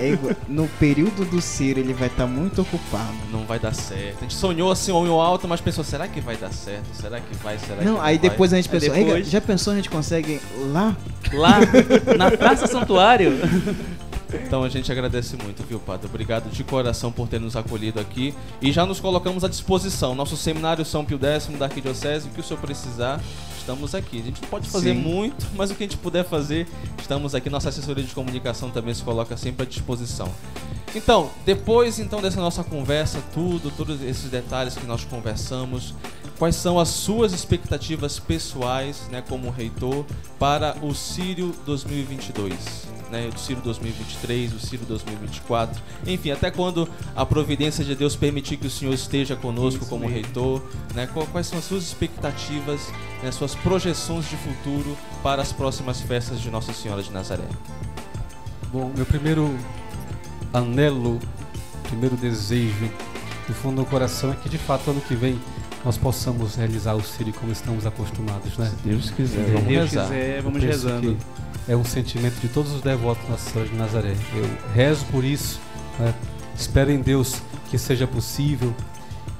[0.00, 3.12] É igual- no período do Ciro ele vai estar muito ocupado.
[3.30, 4.18] não vai dar certo.
[4.18, 6.86] A gente sonhou assim, olho alto, mas pensou, será que vai dar certo?
[6.94, 7.58] Será que vai?
[7.58, 8.30] Será que Não, aí vai?
[8.30, 10.40] depois a gente pensou, depois- "Ei, já pensou a gente consegue
[10.72, 10.96] lá?
[11.34, 11.58] Lá,
[12.16, 13.32] na Praça Santuário.
[14.34, 16.06] Então a gente agradece muito, viu, Padre?
[16.06, 18.34] Obrigado de coração por ter nos acolhido aqui.
[18.60, 20.14] E já nos colocamos à disposição.
[20.14, 23.20] Nosso seminário São Pio X da Arquidiocese, o que o senhor precisar,
[23.58, 24.20] estamos aqui.
[24.20, 25.00] A gente não pode fazer Sim.
[25.00, 26.66] muito, mas o que a gente puder fazer,
[26.98, 27.50] estamos aqui.
[27.50, 30.30] Nossa assessoria de comunicação também se coloca sempre à disposição.
[30.94, 35.94] Então, depois então dessa nossa conversa, tudo, todos esses detalhes que nós conversamos,
[36.40, 40.06] quais são as suas expectativas pessoais, né, como reitor,
[40.38, 42.88] para o Sírio 2022?
[43.10, 48.56] Né, o Ciro 2023, o Ciro 2024, enfim, até quando a providência de Deus permitir
[48.56, 50.14] que o Senhor esteja conosco Isso como mesmo.
[50.14, 50.62] reitor,
[50.94, 52.80] né, quais são as suas expectativas,
[53.22, 57.48] né, suas projeções de futuro para as próximas festas de Nossa Senhora de Nazaré?
[58.72, 59.58] Bom, meu primeiro
[60.54, 61.18] anelo,
[61.82, 62.90] primeiro desejo
[63.46, 65.36] do fundo do coração é que de fato ano que vem
[65.84, 68.70] nós possamos realizar o Sírio como estamos acostumados, né?
[68.84, 70.04] Deus quiser, Se vamos Deus rezar.
[70.08, 71.16] quiser, vamos Eu penso rezando.
[71.64, 74.14] que É um sentimento de todos os devotos de Nossa Senhora de Nazaré.
[74.34, 75.58] Eu rezo por isso,
[75.98, 76.12] né?
[76.56, 77.36] espero em Deus
[77.70, 78.74] que seja possível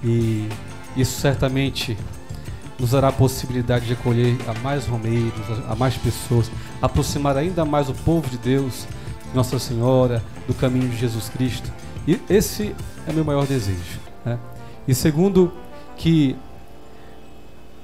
[0.03, 0.49] e
[0.97, 1.97] isso certamente
[2.78, 5.32] nos dará a possibilidade de acolher a mais romeiros,
[5.68, 8.86] a mais pessoas, aproximar ainda mais o povo de Deus,
[9.28, 11.70] de Nossa Senhora, do caminho de Jesus Cristo.
[12.09, 12.74] E esse
[13.07, 14.01] é meu maior desejo.
[14.24, 14.38] né?
[14.88, 15.53] E segundo,
[16.01, 16.35] que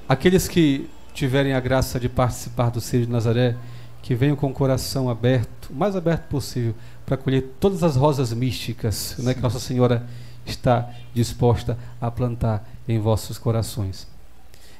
[0.09, 3.55] aqueles que tiverem a graça de participar do Círio de Nazaré,
[4.01, 8.33] que venham com o coração aberto, o mais aberto possível, para colher todas as rosas
[8.33, 10.03] místicas né, que Nossa Senhora
[10.47, 14.09] está disposta a plantar em vossos corações.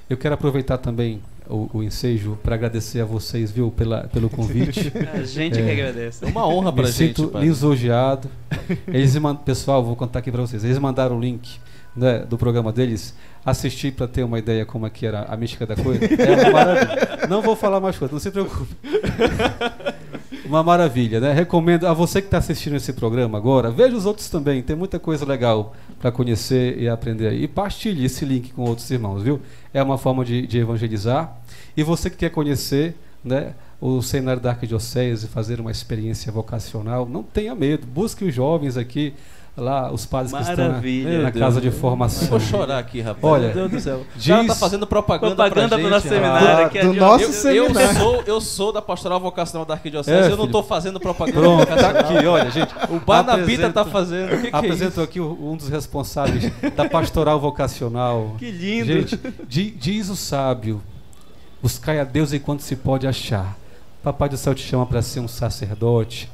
[0.09, 4.91] Eu quero aproveitar também o, o ensejo para agradecer a vocês, viu, pela, pelo convite.
[5.13, 5.63] A gente É.
[5.63, 6.25] que agradece.
[6.25, 7.49] É uma honra pra Me gente, sinto padre.
[7.49, 8.31] lisonjeado.
[8.87, 9.15] Eles
[9.45, 10.65] pessoal, vou contar aqui para vocês.
[10.65, 11.59] Eles mandaram o link
[11.97, 13.15] né, do programa deles.
[13.45, 16.05] Assisti para ter uma ideia como é que era a mística da coisa.
[16.05, 17.27] É uma maravilha.
[17.29, 18.75] Não vou falar mais coisa, não se preocupe.
[20.47, 21.33] Uma maravilha, né?
[21.33, 24.63] Recomendo a você que está assistindo esse programa agora, veja os outros também.
[24.63, 27.43] Tem muita coisa legal para conhecer e aprender aí.
[27.43, 29.41] E partilhe esse link com outros irmãos, viu?
[29.75, 31.37] É uma forma de, de evangelizar.
[31.77, 32.95] E você que quer conhecer,
[33.25, 33.55] né?
[33.81, 37.85] O seminário da Arquidiocese, fazer uma experiência vocacional, não tenha medo.
[37.85, 39.15] Busque os jovens aqui,
[39.57, 41.23] lá, os padres que estão na, Maravilha.
[41.23, 41.45] na Deus.
[41.45, 42.29] casa de Eu formação.
[42.29, 43.25] vou chorar aqui, rapaz.
[43.25, 44.03] Olha, Meu Deus do céu.
[44.15, 46.23] diz- Já tá fazendo propaganda, Propaganda gente, nosso rapaz.
[46.23, 46.57] seminário.
[46.57, 47.33] Do- aqui do nosso Eu, eu
[47.69, 47.99] seminário.
[48.01, 51.67] sou, eu sou da pastoral vocacional da Arquidiocese, É, eu não tô fazendo propaganda Pronto,
[51.67, 52.75] tá aqui, olha, gente.
[52.91, 54.35] O Barnabita tá fazendo.
[54.35, 55.01] O que, que é Apresento isso?
[55.03, 58.35] aqui o- um dos responsáveis da pastoral vocacional.
[58.39, 58.87] Que lindo.
[58.87, 60.83] Gente, di- diz o sábio:
[61.63, 63.57] buscai a Deus enquanto se pode achar.
[64.03, 66.31] Papai do céu te chama para ser um sacerdote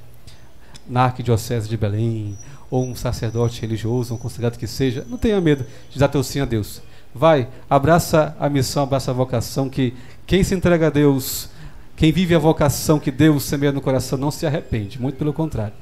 [0.89, 2.37] na arquidiocese de Belém,
[2.73, 5.07] ou um sacerdote religioso, um consagrado que seja.
[5.07, 6.81] Não tenha medo de dar teu sim a Deus.
[7.15, 9.93] Vai, abraça a missão, abraça a vocação, que
[10.27, 11.51] quem se entrega a Deus,
[11.95, 15.75] quem vive a vocação que Deus semeia no coração, não se arrepende, muito pelo contrário.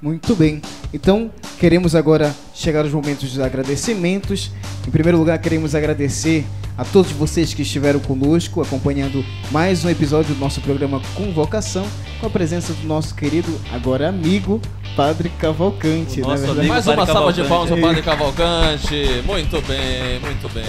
[0.00, 0.62] Muito bem.
[0.94, 1.28] Então,
[1.58, 4.52] queremos agora chegar aos momentos dos agradecimentos.
[4.86, 6.44] Em primeiro lugar, queremos agradecer
[6.76, 11.84] a todos vocês que estiveram conosco, acompanhando mais um episódio do nosso programa Convocação,
[12.20, 14.62] com a presença do nosso querido, agora amigo,
[14.94, 16.20] Padre Cavalcante.
[16.20, 19.22] É nosso amigo Mais Padre uma salva de palmas ao Padre Cavalcante.
[19.26, 20.64] Muito bem, muito bem.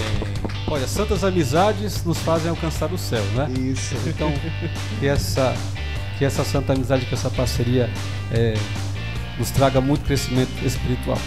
[0.66, 3.48] Olha, santas amizades nos fazem alcançar o céu, né?
[3.60, 3.94] Isso.
[4.06, 4.32] Então,
[4.98, 5.54] que essa,
[6.18, 7.88] que essa santa amizade, que essa parceria
[8.32, 8.54] é,
[9.40, 11.18] nos traga muito crescimento espiritual.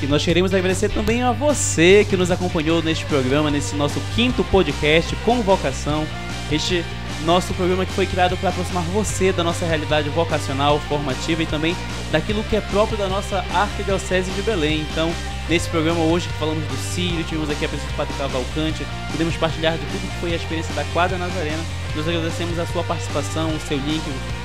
[0.00, 4.44] E nós queremos agradecer também a você que nos acompanhou neste programa, nesse nosso quinto
[4.44, 6.06] podcast Convocação.
[6.52, 6.84] Este
[7.24, 11.74] nosso programa que foi criado para aproximar você da nossa realidade vocacional, formativa e também
[12.12, 14.86] daquilo que é próprio da nossa Arquidiocese de Belém.
[14.92, 15.10] Então,
[15.48, 19.36] nesse programa hoje que falamos do Sírio, tivemos aqui a presença do Padre Cavalcante, podemos
[19.36, 21.62] partilhar de tudo que foi a experiência da Quadra Nazarena.
[21.94, 24.02] Nós agradecemos a sua participação, o seu link,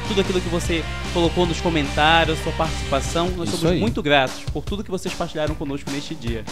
[0.07, 0.83] tudo aquilo que você
[1.13, 3.29] colocou nos comentários, sua participação.
[3.31, 3.79] Nós Isso somos aí.
[3.79, 6.43] muito gratos por tudo que vocês partilharam conosco neste dia.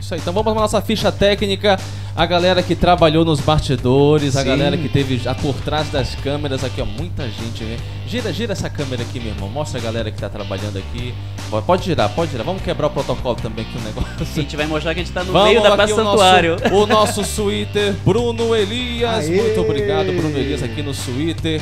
[0.00, 1.78] Isso aí, então vamos para nossa ficha técnica.
[2.16, 4.48] A galera que trabalhou nos bastidores, a Sim.
[4.48, 7.76] galera que teve já por trás das câmeras aqui, ó, muita gente, né?
[8.06, 9.48] Gira, gira essa câmera aqui, meu irmão.
[9.48, 11.14] Mostra a galera que tá trabalhando aqui.
[11.66, 12.44] Pode- girar, pode girar.
[12.44, 14.10] Vamos quebrar o protocolo também aqui o negócio.
[14.20, 16.56] A gente vai mostrar que a gente tá no Vamos meio da Praça o Santuário.
[16.60, 19.28] Nosso, o nosso Twitter, Bruno Elias.
[19.28, 19.42] Aê!
[19.42, 21.60] Muito obrigado, Bruno Elias, aqui no Twitter.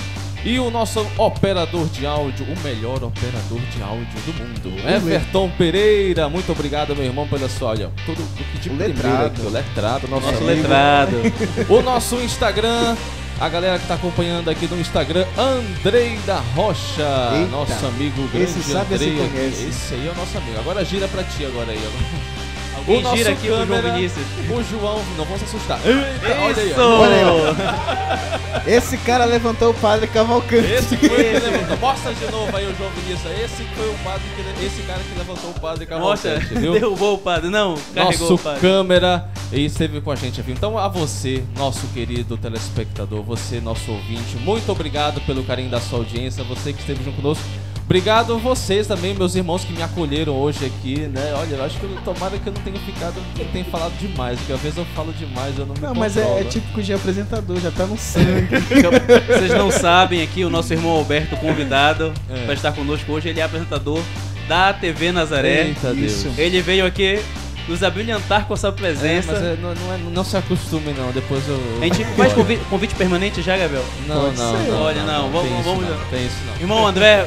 [0.50, 6.26] E o nosso operador de áudio, o melhor operador de áudio do mundo, Everton Pereira.
[6.30, 7.68] Muito obrigado, meu irmão, pela sua.
[7.72, 9.26] Olha, tudo o que de letrado.
[9.26, 10.62] aqui, o letrado, nosso, Nosso amigo.
[10.62, 11.16] letrado.
[11.68, 12.96] O nosso Instagram.
[13.38, 17.50] A galera que tá acompanhando aqui no Instagram, Andrei da Rocha, Eita.
[17.52, 19.20] nosso amigo grande Esse sabe, esse Andrei.
[19.24, 19.30] aqui.
[19.30, 19.64] conhece.
[19.68, 20.58] Esse aí é o nosso amigo.
[20.58, 21.78] Agora gira pra ti agora aí.
[21.78, 22.37] ó.
[22.84, 24.26] Quem nosso gira aqui o João câmera, Vinícius.
[24.50, 25.80] O João, não vamos se assustar.
[25.84, 26.74] Eita, olha aí.
[26.76, 27.00] Ó.
[27.00, 30.70] Olha aí, Esse cara levantou o padre Cavalcante.
[30.72, 31.76] Esse foi o que levantou.
[31.78, 33.32] Mostra de novo aí o João Vinícius.
[33.38, 36.72] Esse foi o padre que esse cara que levantou o padre Mostra, Cavalcante, viu?
[36.72, 37.48] derrubou o padre.
[37.48, 38.60] Não, carregou Nosso o padre.
[38.60, 40.54] câmera e esteve com a gente, viu?
[40.54, 46.00] Então a você, nosso querido telespectador, você, nosso ouvinte, muito obrigado pelo carinho da sua
[46.00, 47.44] audiência, você que esteve junto conosco.
[47.88, 51.32] Obrigado a vocês também, meus irmãos que me acolheram hoje aqui, né?
[51.38, 54.38] Olha, eu acho que eu, tomara que eu não tenha ficado, não tenha falado demais,
[54.38, 56.40] porque às vezes eu falo demais, eu não me Não, mas é, controlo.
[56.40, 58.46] é típico de apresentador, já tá no sangue.
[59.26, 62.44] Vocês não sabem aqui, o nosso irmão Alberto, convidado É.
[62.44, 64.02] para estar conosco hoje, ele é apresentador
[64.46, 65.68] da TV Nazaré.
[65.68, 66.12] Eita Deus.
[66.12, 66.30] Isso.
[66.36, 67.18] Ele veio aqui
[67.66, 69.32] nos abrilhantar com a sua É, presença.
[69.32, 71.58] mas é, não, não, é- não se acostume não, depois eu...
[71.80, 73.84] A gente faz convite, convite permanente já, Gabriel?
[74.06, 76.54] Não, não, não, Olha, não, vamos- isso vamos- não, tem isso não.
[76.60, 77.26] Irmão André,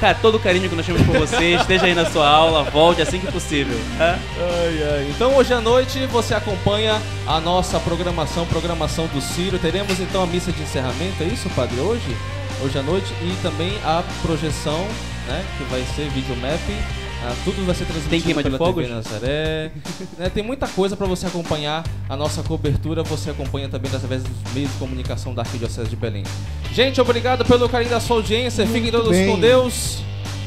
[0.00, 3.00] ca- todo o carinho que nós temos por você, esteja aí na sua aula, volte
[3.02, 3.78] assim que possível.
[3.98, 4.18] tá?
[4.38, 5.06] Ai, ai.
[5.14, 9.58] Então hoje à noite você acompanha a nossa programação, programação do Ciro.
[9.58, 11.78] Teremos então a missa de encerramento, é isso, padre?
[11.80, 12.16] Hoje?
[12.62, 14.86] Hoje à noite e também a projeção,
[15.26, 15.44] né?
[15.58, 16.78] Que vai ser videomapping.
[17.24, 18.82] Ah, tudo vai ser transmitido Tem queima de pela fogos?
[18.84, 19.70] TV Nazaré.
[20.18, 23.02] Né, tem muita coisa para você acompanhar a nossa cobertura.
[23.04, 26.24] Você acompanha também através dos meios de comunicação da Arquidiocese de Belém.
[26.72, 28.66] Gente, obrigado pelo carinho da sua audiência.
[28.66, 29.28] Fiquem Muito todos bem.
[29.28, 30.02] com Deus.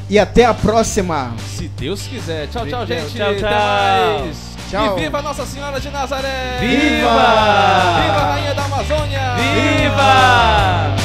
[0.09, 1.33] E até a próxima.
[1.55, 2.47] Se Deus quiser.
[2.49, 3.15] Tchau, tchau, gente.
[3.15, 3.49] Tchau, Até tchau.
[3.49, 4.55] mais.
[4.69, 4.97] Tchau.
[4.97, 6.57] E viva Nossa Senhora de Nazaré!
[6.59, 7.07] Viva!
[7.07, 9.35] Viva a Rainha da Amazônia!
[9.37, 11.04] Viva!